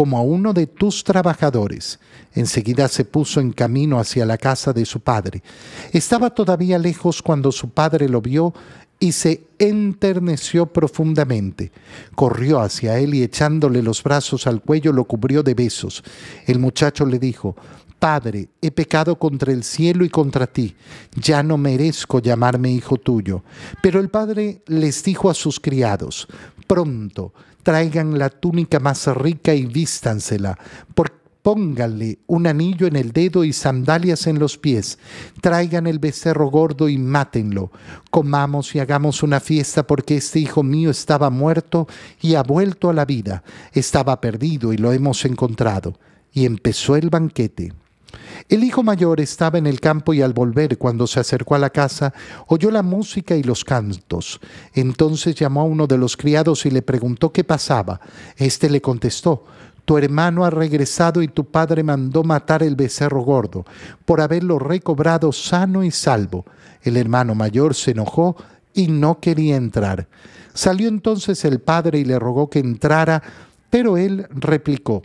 como 0.00 0.16
a 0.16 0.22
uno 0.22 0.54
de 0.54 0.66
tus 0.66 1.04
trabajadores. 1.04 2.00
Enseguida 2.32 2.88
se 2.88 3.04
puso 3.04 3.38
en 3.38 3.52
camino 3.52 4.00
hacia 4.00 4.24
la 4.24 4.38
casa 4.38 4.72
de 4.72 4.86
su 4.86 5.00
padre. 5.00 5.42
Estaba 5.92 6.30
todavía 6.30 6.78
lejos 6.78 7.20
cuando 7.20 7.52
su 7.52 7.68
padre 7.68 8.08
lo 8.08 8.22
vio 8.22 8.54
y 8.98 9.12
se 9.12 9.42
enterneció 9.58 10.64
profundamente. 10.64 11.70
Corrió 12.14 12.60
hacia 12.60 12.98
él 12.98 13.14
y 13.14 13.22
echándole 13.22 13.82
los 13.82 14.02
brazos 14.02 14.46
al 14.46 14.62
cuello 14.62 14.90
lo 14.94 15.04
cubrió 15.04 15.42
de 15.42 15.52
besos. 15.52 16.02
El 16.46 16.60
muchacho 16.60 17.04
le 17.04 17.18
dijo, 17.18 17.54
Padre, 18.00 18.48
he 18.62 18.70
pecado 18.70 19.16
contra 19.18 19.52
el 19.52 19.62
cielo 19.62 20.06
y 20.06 20.08
contra 20.08 20.46
ti, 20.46 20.74
ya 21.14 21.42
no 21.42 21.58
merezco 21.58 22.18
llamarme 22.18 22.72
hijo 22.72 22.96
tuyo. 22.96 23.44
Pero 23.82 24.00
el 24.00 24.08
padre 24.08 24.62
les 24.66 25.04
dijo 25.04 25.28
a 25.28 25.34
sus 25.34 25.60
criados, 25.60 26.26
pronto, 26.66 27.34
traigan 27.62 28.18
la 28.18 28.30
túnica 28.30 28.80
más 28.80 29.06
rica 29.06 29.54
y 29.54 29.66
vístansela, 29.66 30.58
pónganle 31.42 32.20
un 32.26 32.46
anillo 32.46 32.86
en 32.86 32.96
el 32.96 33.12
dedo 33.12 33.44
y 33.44 33.52
sandalias 33.52 34.26
en 34.26 34.38
los 34.38 34.56
pies, 34.56 34.98
traigan 35.42 35.86
el 35.86 35.98
becerro 35.98 36.50
gordo 36.50 36.88
y 36.88 36.96
mátenlo, 36.96 37.70
comamos 38.10 38.74
y 38.74 38.78
hagamos 38.78 39.22
una 39.22 39.40
fiesta 39.40 39.86
porque 39.86 40.16
este 40.16 40.38
hijo 40.38 40.62
mío 40.62 40.90
estaba 40.90 41.28
muerto 41.28 41.86
y 42.20 42.34
ha 42.34 42.42
vuelto 42.42 42.88
a 42.88 42.94
la 42.94 43.04
vida, 43.04 43.42
estaba 43.72 44.20
perdido 44.22 44.72
y 44.72 44.78
lo 44.78 44.92
hemos 44.92 45.26
encontrado. 45.26 45.98
Y 46.32 46.46
empezó 46.46 46.94
el 46.94 47.10
banquete. 47.10 47.72
El 48.48 48.64
hijo 48.64 48.82
mayor 48.82 49.20
estaba 49.20 49.58
en 49.58 49.66
el 49.66 49.80
campo 49.80 50.14
y 50.14 50.22
al 50.22 50.32
volver, 50.32 50.78
cuando 50.78 51.06
se 51.06 51.20
acercó 51.20 51.54
a 51.54 51.58
la 51.58 51.70
casa, 51.70 52.12
oyó 52.46 52.70
la 52.70 52.82
música 52.82 53.36
y 53.36 53.42
los 53.42 53.64
cantos. 53.64 54.40
Entonces 54.74 55.34
llamó 55.34 55.60
a 55.60 55.64
uno 55.64 55.86
de 55.86 55.98
los 55.98 56.16
criados 56.16 56.66
y 56.66 56.70
le 56.70 56.82
preguntó 56.82 57.32
qué 57.32 57.44
pasaba. 57.44 58.00
Este 58.36 58.70
le 58.70 58.80
contestó, 58.80 59.44
tu 59.84 59.98
hermano 59.98 60.44
ha 60.44 60.50
regresado 60.50 61.22
y 61.22 61.28
tu 61.28 61.44
padre 61.44 61.82
mandó 61.82 62.22
matar 62.22 62.62
el 62.62 62.76
becerro 62.76 63.22
gordo, 63.22 63.64
por 64.04 64.20
haberlo 64.20 64.58
recobrado 64.58 65.32
sano 65.32 65.82
y 65.82 65.90
salvo. 65.90 66.44
El 66.82 66.96
hermano 66.96 67.34
mayor 67.34 67.74
se 67.74 67.90
enojó 67.90 68.36
y 68.72 68.88
no 68.88 69.20
quería 69.20 69.56
entrar. 69.56 70.08
Salió 70.54 70.88
entonces 70.88 71.44
el 71.44 71.60
padre 71.60 71.98
y 71.98 72.04
le 72.04 72.18
rogó 72.18 72.48
que 72.50 72.58
entrara, 72.58 73.22
pero 73.68 73.96
él 73.96 74.26
replicó, 74.30 75.02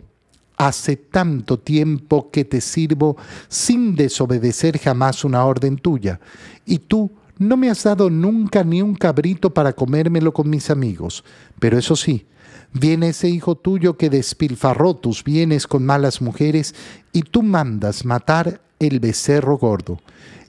Hace 0.56 0.96
tanto 0.96 1.58
tiempo 1.58 2.30
que 2.30 2.44
te 2.44 2.60
sirvo 2.60 3.16
sin 3.48 3.94
desobedecer 3.94 4.78
jamás 4.78 5.24
una 5.24 5.44
orden 5.44 5.76
tuya, 5.76 6.18
y 6.64 6.78
tú 6.78 7.10
no 7.38 7.56
me 7.56 7.68
has 7.68 7.82
dado 7.82 8.08
nunca 8.08 8.64
ni 8.64 8.80
un 8.80 8.94
cabrito 8.94 9.52
para 9.52 9.74
comérmelo 9.74 10.32
con 10.32 10.48
mis 10.48 10.70
amigos. 10.70 11.24
Pero 11.58 11.78
eso 11.78 11.94
sí, 11.94 12.26
viene 12.72 13.10
ese 13.10 13.28
hijo 13.28 13.54
tuyo 13.54 13.98
que 13.98 14.08
despilfarró 14.08 14.94
tus 14.94 15.22
bienes 15.22 15.66
con 15.66 15.84
malas 15.84 16.22
mujeres, 16.22 16.74
y 17.12 17.22
tú 17.22 17.42
mandas 17.42 18.06
matar 18.06 18.62
el 18.78 19.00
becerro 19.00 19.58
gordo. 19.58 20.00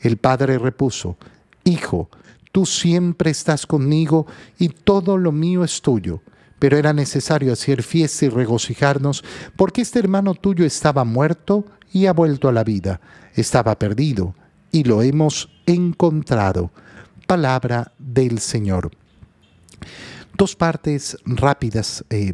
El 0.01 0.17
padre 0.17 0.57
repuso, 0.57 1.17
Hijo, 1.65 2.09
tú 2.53 2.65
siempre 2.65 3.31
estás 3.31 3.67
conmigo 3.67 4.25
y 4.57 4.69
todo 4.69 5.17
lo 5.17 5.33
mío 5.33 5.65
es 5.65 5.81
tuyo 5.81 6.21
pero 6.59 6.77
era 6.77 6.93
necesario 6.93 7.53
hacer 7.53 7.83
fiesta 7.83 8.25
y 8.25 8.29
regocijarnos, 8.29 9.23
porque 9.55 9.81
este 9.81 9.99
hermano 9.99 10.33
tuyo 10.33 10.65
estaba 10.65 11.03
muerto 11.03 11.65
y 11.91 12.05
ha 12.05 12.13
vuelto 12.13 12.49
a 12.49 12.53
la 12.53 12.63
vida, 12.63 12.99
estaba 13.35 13.77
perdido 13.77 14.35
y 14.71 14.83
lo 14.83 15.01
hemos 15.01 15.49
encontrado. 15.65 16.71
Palabra 17.25 17.91
del 17.97 18.39
Señor. 18.39 18.91
Dos 20.37 20.55
partes 20.55 21.17
rápidas, 21.25 22.05
eh, 22.11 22.33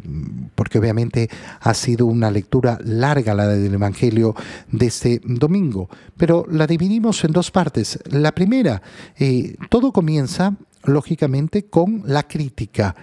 porque 0.54 0.78
obviamente 0.78 1.30
ha 1.60 1.72
sido 1.72 2.04
una 2.04 2.30
lectura 2.30 2.78
larga 2.84 3.34
la 3.34 3.48
del 3.48 3.72
Evangelio 3.72 4.34
de 4.70 4.86
este 4.86 5.22
domingo, 5.24 5.88
pero 6.16 6.44
la 6.50 6.66
dividimos 6.66 7.24
en 7.24 7.32
dos 7.32 7.50
partes. 7.50 7.98
La 8.10 8.32
primera, 8.32 8.82
eh, 9.18 9.56
todo 9.70 9.90
comienza, 9.90 10.54
lógicamente, 10.84 11.64
con 11.64 12.02
la 12.04 12.24
crítica. 12.24 12.94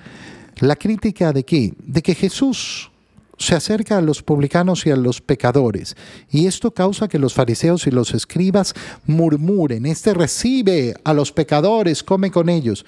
La 0.61 0.75
crítica 0.75 1.33
de 1.33 1.43
qué? 1.43 1.73
De 1.79 2.03
que 2.03 2.13
Jesús 2.13 2.91
se 3.39 3.55
acerca 3.55 3.97
a 3.97 4.01
los 4.01 4.21
publicanos 4.21 4.85
y 4.85 4.91
a 4.91 4.95
los 4.95 5.19
pecadores. 5.19 5.95
Y 6.29 6.45
esto 6.45 6.71
causa 6.71 7.07
que 7.07 7.17
los 7.17 7.33
fariseos 7.33 7.87
y 7.87 7.91
los 7.91 8.13
escribas 8.13 8.75
murmuren, 9.07 9.87
este 9.87 10.13
recibe 10.13 10.93
a 11.03 11.13
los 11.13 11.31
pecadores, 11.31 12.03
come 12.03 12.29
con 12.29 12.47
ellos. 12.47 12.85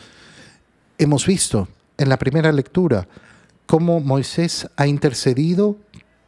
Hemos 1.00 1.26
visto 1.26 1.68
en 1.98 2.10
la 2.10 2.18
primera 2.18 2.52
lectura 2.52 3.08
cómo 3.66 4.00
Moisés 4.00 4.68
ha 4.76 4.86
intercedido 4.86 5.76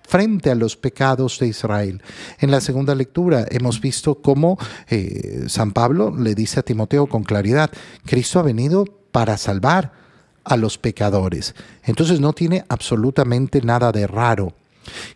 frente 0.01 0.49
a 0.49 0.55
los 0.55 0.75
pecados 0.75 1.37
de 1.37 1.47
Israel. 1.47 2.01
En 2.39 2.49
la 2.49 2.61
segunda 2.61 2.95
lectura 2.95 3.45
hemos 3.51 3.79
visto 3.79 4.15
cómo 4.15 4.57
eh, 4.89 5.43
San 5.47 5.73
Pablo 5.73 6.15
le 6.15 6.33
dice 6.33 6.59
a 6.59 6.63
Timoteo 6.63 7.05
con 7.05 7.21
claridad, 7.21 7.69
Cristo 8.03 8.39
ha 8.39 8.43
venido 8.43 8.85
para 9.11 9.37
salvar 9.37 10.04
a 10.45 10.55
los 10.55 10.77
pecadores. 10.77 11.55
Entonces 11.83 12.19
no 12.19 12.33
tiene 12.33 12.63
absolutamente 12.69 13.61
nada 13.61 13.91
de 13.91 14.07
raro. 14.07 14.53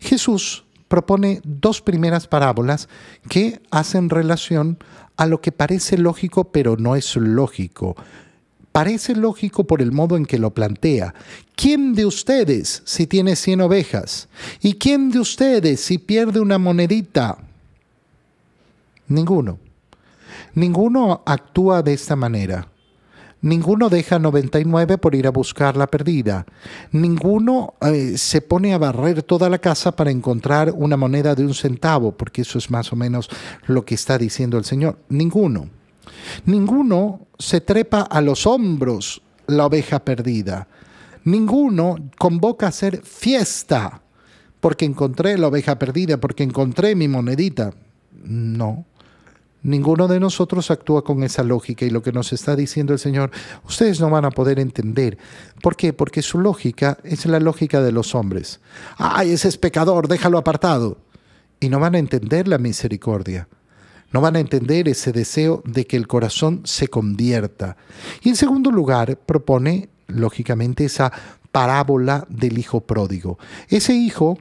Jesús 0.00 0.64
propone 0.88 1.40
dos 1.44 1.80
primeras 1.80 2.26
parábolas 2.26 2.88
que 3.28 3.62
hacen 3.70 4.10
relación 4.10 4.78
a 5.16 5.26
lo 5.26 5.40
que 5.40 5.52
parece 5.52 5.96
lógico 5.96 6.44
pero 6.44 6.76
no 6.76 6.96
es 6.96 7.16
lógico. 7.16 7.96
Parece 8.72 9.16
lógico 9.16 9.64
por 9.64 9.82
el 9.82 9.92
modo 9.92 10.16
en 10.16 10.26
que 10.26 10.38
lo 10.38 10.50
plantea. 10.50 11.14
¿Quién 11.56 11.94
de 11.94 12.06
ustedes 12.06 12.82
si 12.84 13.06
tiene 13.06 13.34
cien 13.36 13.60
ovejas? 13.60 14.28
¿Y 14.60 14.74
quién 14.74 15.10
de 15.10 15.18
ustedes 15.18 15.80
si 15.80 15.98
pierde 15.98 16.40
una 16.40 16.58
monedita? 16.58 17.38
Ninguno. 19.08 19.58
Ninguno 20.54 21.22
actúa 21.26 21.82
de 21.82 21.94
esta 21.94 22.14
manera. 22.14 22.68
Ninguno 23.42 23.88
deja 23.88 24.18
99 24.18 24.98
por 24.98 25.14
ir 25.14 25.26
a 25.26 25.30
buscar 25.30 25.76
la 25.76 25.86
perdida. 25.86 26.44
Ninguno 26.92 27.74
eh, 27.80 28.18
se 28.18 28.42
pone 28.42 28.74
a 28.74 28.78
barrer 28.78 29.22
toda 29.22 29.48
la 29.48 29.58
casa 29.58 29.92
para 29.92 30.10
encontrar 30.10 30.72
una 30.76 30.98
moneda 30.98 31.34
de 31.34 31.44
un 31.44 31.54
centavo, 31.54 32.12
porque 32.12 32.42
eso 32.42 32.58
es 32.58 32.70
más 32.70 32.92
o 32.92 32.96
menos 32.96 33.30
lo 33.66 33.84
que 33.84 33.94
está 33.94 34.18
diciendo 34.18 34.58
el 34.58 34.64
Señor. 34.64 34.98
Ninguno. 35.08 35.68
Ninguno 36.44 37.28
se 37.38 37.62
trepa 37.62 38.02
a 38.02 38.20
los 38.20 38.46
hombros 38.46 39.22
la 39.46 39.66
oveja 39.66 40.00
perdida. 40.00 40.68
Ninguno 41.24 41.96
convoca 42.18 42.66
a 42.66 42.68
hacer 42.70 43.02
fiesta 43.02 44.02
porque 44.60 44.84
encontré 44.84 45.38
la 45.38 45.48
oveja 45.48 45.78
perdida, 45.78 46.18
porque 46.18 46.42
encontré 46.42 46.94
mi 46.94 47.08
monedita. 47.08 47.72
No. 48.22 48.84
Ninguno 49.62 50.08
de 50.08 50.20
nosotros 50.20 50.70
actúa 50.70 51.04
con 51.04 51.22
esa 51.22 51.42
lógica 51.42 51.84
y 51.84 51.90
lo 51.90 52.02
que 52.02 52.12
nos 52.12 52.32
está 52.32 52.56
diciendo 52.56 52.94
el 52.94 52.98
Señor, 52.98 53.30
ustedes 53.64 54.00
no 54.00 54.08
van 54.08 54.24
a 54.24 54.30
poder 54.30 54.58
entender. 54.58 55.18
¿Por 55.62 55.76
qué? 55.76 55.92
Porque 55.92 56.22
su 56.22 56.38
lógica 56.38 56.98
es 57.04 57.26
la 57.26 57.40
lógica 57.40 57.82
de 57.82 57.92
los 57.92 58.14
hombres. 58.14 58.60
¡Ay, 58.96 59.32
ese 59.32 59.48
es 59.48 59.58
pecador, 59.58 60.08
déjalo 60.08 60.38
apartado! 60.38 60.98
Y 61.60 61.68
no 61.68 61.78
van 61.78 61.94
a 61.94 61.98
entender 61.98 62.48
la 62.48 62.56
misericordia. 62.56 63.48
No 64.12 64.20
van 64.20 64.36
a 64.36 64.40
entender 64.40 64.88
ese 64.88 65.12
deseo 65.12 65.62
de 65.66 65.86
que 65.86 65.96
el 65.96 66.08
corazón 66.08 66.62
se 66.64 66.88
convierta. 66.88 67.76
Y 68.22 68.30
en 68.30 68.36
segundo 68.36 68.70
lugar, 68.70 69.18
propone, 69.18 69.90
lógicamente, 70.08 70.86
esa 70.86 71.12
parábola 71.52 72.26
del 72.28 72.58
hijo 72.58 72.80
pródigo. 72.80 73.38
Ese 73.68 73.92
hijo 73.92 74.38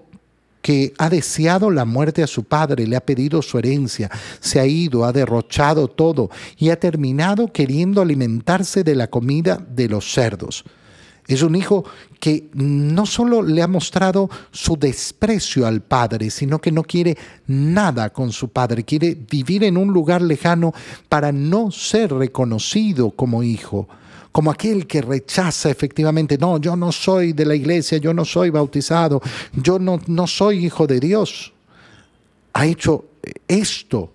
que 0.62 0.94
ha 0.98 1.10
deseado 1.10 1.72
la 1.72 1.86
muerte 1.86 2.24
a 2.24 2.28
su 2.28 2.44
padre, 2.44 2.88
le 2.88 2.96
ha 2.96 3.06
pedido 3.06 3.42
su 3.42 3.58
herencia, 3.58 4.10
se 4.40 4.60
ha 4.60 4.66
ido, 4.66 5.06
ha 5.06 5.12
derrochado 5.12 5.88
todo 5.88 6.30
y 6.58 6.70
ha 6.70 6.80
terminado 6.80 7.52
queriendo 7.52 8.02
alimentarse 8.02 8.84
de 8.84 8.96
la 8.96 9.08
comida 9.08 9.64
de 9.70 9.88
los 9.88 10.12
cerdos. 10.12 10.64
Es 11.28 11.44
un 11.44 11.56
hijo 11.56 11.86
que 12.20 12.50
no 12.54 13.06
solo 13.06 13.44
le 13.44 13.62
ha 13.62 13.68
mostrado 13.68 14.32
su 14.52 14.78
desprecio 14.78 15.68
al 15.68 15.82
padre, 15.82 16.32
sino 16.32 16.60
que 16.60 16.72
no 16.72 16.82
quiere 16.82 17.16
nada 17.46 18.10
con 18.10 18.32
su 18.32 18.50
padre, 18.50 18.84
quiere 18.84 19.16
vivir 19.30 19.64
en 19.64 19.78
un 19.78 19.94
lugar 19.94 20.24
lejano 20.24 20.74
para 21.08 21.32
no 21.32 21.70
ser 21.70 22.14
reconocido 22.14 23.12
como 23.12 23.44
hijo 23.44 23.88
como 24.32 24.52
aquel 24.52 24.86
que 24.86 25.02
rechaza 25.02 25.70
efectivamente, 25.70 26.38
no, 26.38 26.60
yo 26.60 26.76
no 26.76 26.92
soy 26.92 27.34
de 27.34 27.46
la 27.46 27.56
iglesia, 27.56 27.98
yo 27.98 28.14
no 28.14 28.26
soy 28.26 28.50
bautizado, 28.50 29.22
yo 29.54 29.80
no, 29.80 30.00
no 30.08 30.28
soy 30.28 30.66
hijo 30.66 30.86
de 30.86 31.00
Dios. 31.00 31.54
Ha 32.54 32.66
hecho 32.66 33.06
esto. 33.48 34.14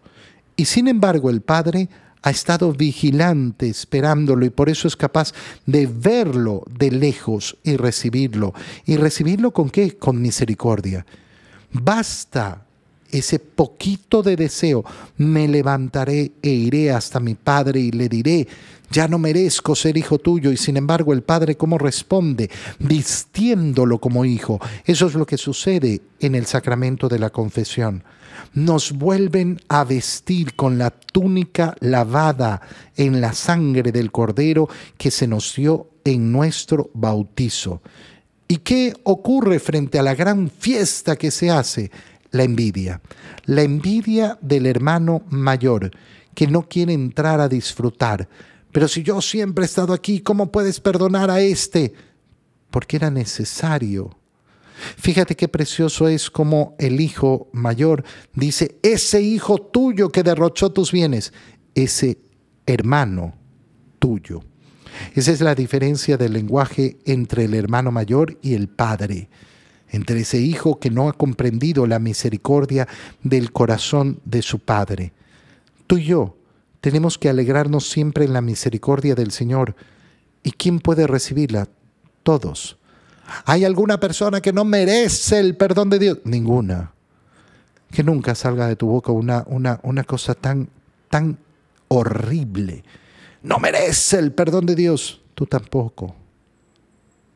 Y 0.57 0.65
sin 0.65 0.89
embargo 0.89 1.31
el 1.31 1.41
Padre 1.41 1.89
ha 2.23 2.31
estado 2.31 2.73
vigilante, 2.73 3.69
esperándolo, 3.69 4.47
y 4.47 4.51
por 4.51 4.71
eso 4.71 4.89
es 4.89 4.97
capaz 4.97 5.35
de 5.67 5.87
verlo 5.87 6.63
de 6.71 6.91
lejos 6.91 7.59
y 7.63 7.77
recibirlo. 7.77 8.55
¿Y 8.87 8.97
recibirlo 8.97 9.53
con 9.53 9.69
qué? 9.69 9.99
Con 9.99 10.23
misericordia. 10.23 11.05
Basta 11.71 12.65
ese 13.11 13.39
poquito 13.39 14.23
de 14.23 14.37
deseo, 14.37 14.85
me 15.17 15.47
levantaré 15.49 16.33
e 16.43 16.51
iré 16.51 16.91
hasta 16.91 17.21
mi 17.21 17.35
Padre 17.35 17.81
y 17.81 17.91
le 17.91 18.09
diré, 18.09 18.49
ya 18.91 19.09
no 19.09 19.19
merezco 19.19 19.75
ser 19.75 19.97
hijo 19.97 20.19
tuyo 20.19 20.53
y 20.53 20.57
sin 20.57 20.77
embargo 20.77 21.13
el 21.13 21.23
Padre 21.23 21.57
cómo 21.57 21.79
responde, 21.79 22.51
vistiéndolo 22.79 23.99
como 23.99 24.25
hijo. 24.25 24.61
Eso 24.85 25.07
es 25.07 25.15
lo 25.15 25.27
que 25.27 25.39
sucede 25.39 26.01
en 26.21 26.35
el 26.35 26.47
sacramento 26.47 27.09
de 27.09 27.19
la 27.19 27.31
confesión. 27.31 28.05
Nos 28.53 28.93
vuelven 28.93 29.61
a 29.69 29.85
vestir 29.85 30.55
con 30.55 30.79
la 30.79 30.91
túnica 30.91 31.75
lavada 31.81 32.61
en 32.97 33.21
la 33.21 33.33
sangre 33.33 33.91
del 33.91 34.13
Cordero 34.13 34.69
que 34.97 35.11
se 35.11 35.27
nos 35.27 35.57
dio 35.57 35.89
en 36.05 36.31
nuestro 36.31 36.91
bautizo. 36.95 37.83
¿Y 38.47 38.59
qué 38.59 38.93
ocurre 39.05 39.59
frente 39.59 39.99
a 39.99 40.03
la 40.03 40.15
gran 40.15 40.51
fiesta 40.51 41.17
que 41.17 41.31
se 41.31 41.51
hace? 41.51 41.91
La 42.35 42.43
envidia. 42.43 43.01
La 43.45 43.63
envidia 43.63 44.39
del 44.43 44.67
hermano 44.67 45.23
mayor 45.31 45.91
que 46.35 46.47
no 46.47 46.69
quiere 46.69 46.93
entrar 46.93 47.41
a 47.41 47.49
disfrutar 47.49 48.29
pero 48.75 48.89
si 48.89 49.05
yo 49.05 49.23
siempre 49.23 49.63
he 49.63 49.67
estado 49.67 49.93
aquí, 49.93 50.19
¿cómo 50.19 50.51
puedes 50.51 50.81
perdonar 50.81 51.31
a 51.31 51.41
este? 51.41 51.95
Porque 52.73 52.97
era 52.97 53.09
necesario. 53.09 54.19
Fíjate 54.97 55.37
qué 55.37 55.47
precioso 55.47 56.09
es 56.09 56.29
como 56.29 56.75
el 56.81 57.01
hijo 57.01 57.49
mayor 57.53 58.03
dice, 58.33 58.81
ese 58.83 59.23
hijo 59.23 59.59
tuyo 59.59 60.09
que 60.09 60.25
derrochó 60.25 60.73
tus 60.73 60.91
bienes, 60.91 61.33
ese 61.77 62.19
hermano 62.67 63.35
tuyo. 64.01 64.43
Esa 65.15 65.31
es 65.31 65.41
la 65.41 65.55
diferencia 65.55 66.17
del 66.17 66.33
lenguaje 66.33 66.99
entre 67.05 67.45
el 67.45 67.55
hermano 67.55 67.93
mayor 67.93 68.41
y 68.43 68.55
el 68.55 68.67
padre, 68.67 69.29
entre 69.95 70.21
ese 70.21 70.39
hijo 70.39 70.81
que 70.81 70.91
no 70.91 71.09
ha 71.09 71.13
comprendido 71.13 71.87
la 71.87 72.01
misericordia 72.01 72.89
del 73.23 73.53
corazón 73.53 74.19
de 74.25 74.43
su 74.43 74.59
padre. 74.59 75.13
Tú 75.87 75.99
y 75.99 76.05
yo 76.07 76.37
tenemos 76.81 77.17
que 77.17 77.29
alegrarnos 77.29 77.89
siempre 77.89 78.25
en 78.25 78.33
la 78.33 78.41
misericordia 78.41 79.15
del 79.15 79.31
Señor. 79.31 79.77
¿Y 80.43 80.51
quién 80.51 80.81
puede 80.81 81.07
recibirla? 81.07 81.69
Todos. 82.25 82.77
¿Hay 83.45 83.65
alguna 83.65 84.01
persona 84.01 84.41
que 84.41 84.53
no 84.53 84.65
merece 84.65 85.39
el 85.39 85.57
perdón 85.57 85.91
de 85.91 86.01
Dios? 86.01 86.19
Ninguna. 86.25 86.93
Que 87.93 88.03
nunca 88.03 88.35
salga 88.35 88.67
de 88.67 88.75
tu 88.75 88.89
boca 88.89 89.13
una, 89.13 89.45
una, 89.47 89.79
una 89.85 90.03
cosa 90.03 90.35
tan, 90.35 90.69
tan 91.09 91.39
horrible. 91.87 92.83
No 93.45 93.59
merece 93.59 94.19
el 94.19 94.33
perdón 94.33 94.67
de 94.67 94.75
Dios. 94.75 95.23
Tú 95.37 95.47
tampoco. 95.47 96.17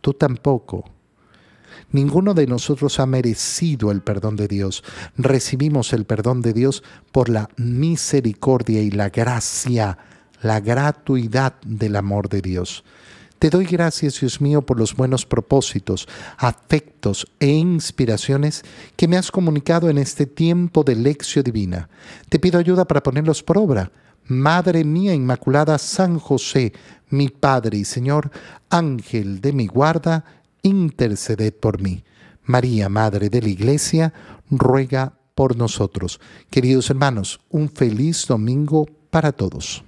Tú 0.00 0.12
tampoco. 0.12 0.97
Ninguno 1.92 2.34
de 2.34 2.46
nosotros 2.46 3.00
ha 3.00 3.06
merecido 3.06 3.90
el 3.90 4.00
perdón 4.00 4.36
de 4.36 4.48
Dios. 4.48 4.84
Recibimos 5.16 5.92
el 5.92 6.04
perdón 6.04 6.42
de 6.42 6.52
Dios 6.52 6.82
por 7.12 7.28
la 7.28 7.48
misericordia 7.56 8.82
y 8.82 8.90
la 8.90 9.10
gracia, 9.10 9.98
la 10.42 10.60
gratuidad 10.60 11.54
del 11.64 11.96
amor 11.96 12.28
de 12.28 12.42
Dios. 12.42 12.84
Te 13.38 13.50
doy 13.50 13.66
gracias, 13.66 14.18
Dios 14.20 14.40
mío, 14.40 14.62
por 14.62 14.80
los 14.80 14.96
buenos 14.96 15.24
propósitos, 15.24 16.08
afectos 16.38 17.24
e 17.38 17.46
inspiraciones 17.46 18.64
que 18.96 19.06
me 19.06 19.16
has 19.16 19.30
comunicado 19.30 19.88
en 19.88 19.98
este 19.98 20.26
tiempo 20.26 20.82
de 20.82 20.96
lección 20.96 21.44
divina. 21.44 21.88
Te 22.28 22.40
pido 22.40 22.58
ayuda 22.58 22.84
para 22.84 23.02
ponerlos 23.02 23.44
por 23.44 23.58
obra. 23.58 23.92
Madre 24.26 24.82
mía 24.82 25.14
Inmaculada, 25.14 25.78
San 25.78 26.18
José, 26.18 26.72
mi 27.10 27.28
Padre 27.28 27.78
y 27.78 27.84
Señor, 27.84 28.32
Ángel 28.70 29.40
de 29.40 29.52
mi 29.52 29.68
guarda, 29.68 30.24
interceded 30.62 31.54
por 31.54 31.80
mí. 31.80 32.04
María, 32.44 32.88
Madre 32.88 33.28
de 33.28 33.42
la 33.42 33.48
Iglesia, 33.48 34.12
ruega 34.50 35.18
por 35.34 35.56
nosotros. 35.56 36.20
Queridos 36.50 36.90
hermanos, 36.90 37.40
un 37.50 37.68
feliz 37.68 38.26
domingo 38.26 38.86
para 39.10 39.32
todos. 39.32 39.84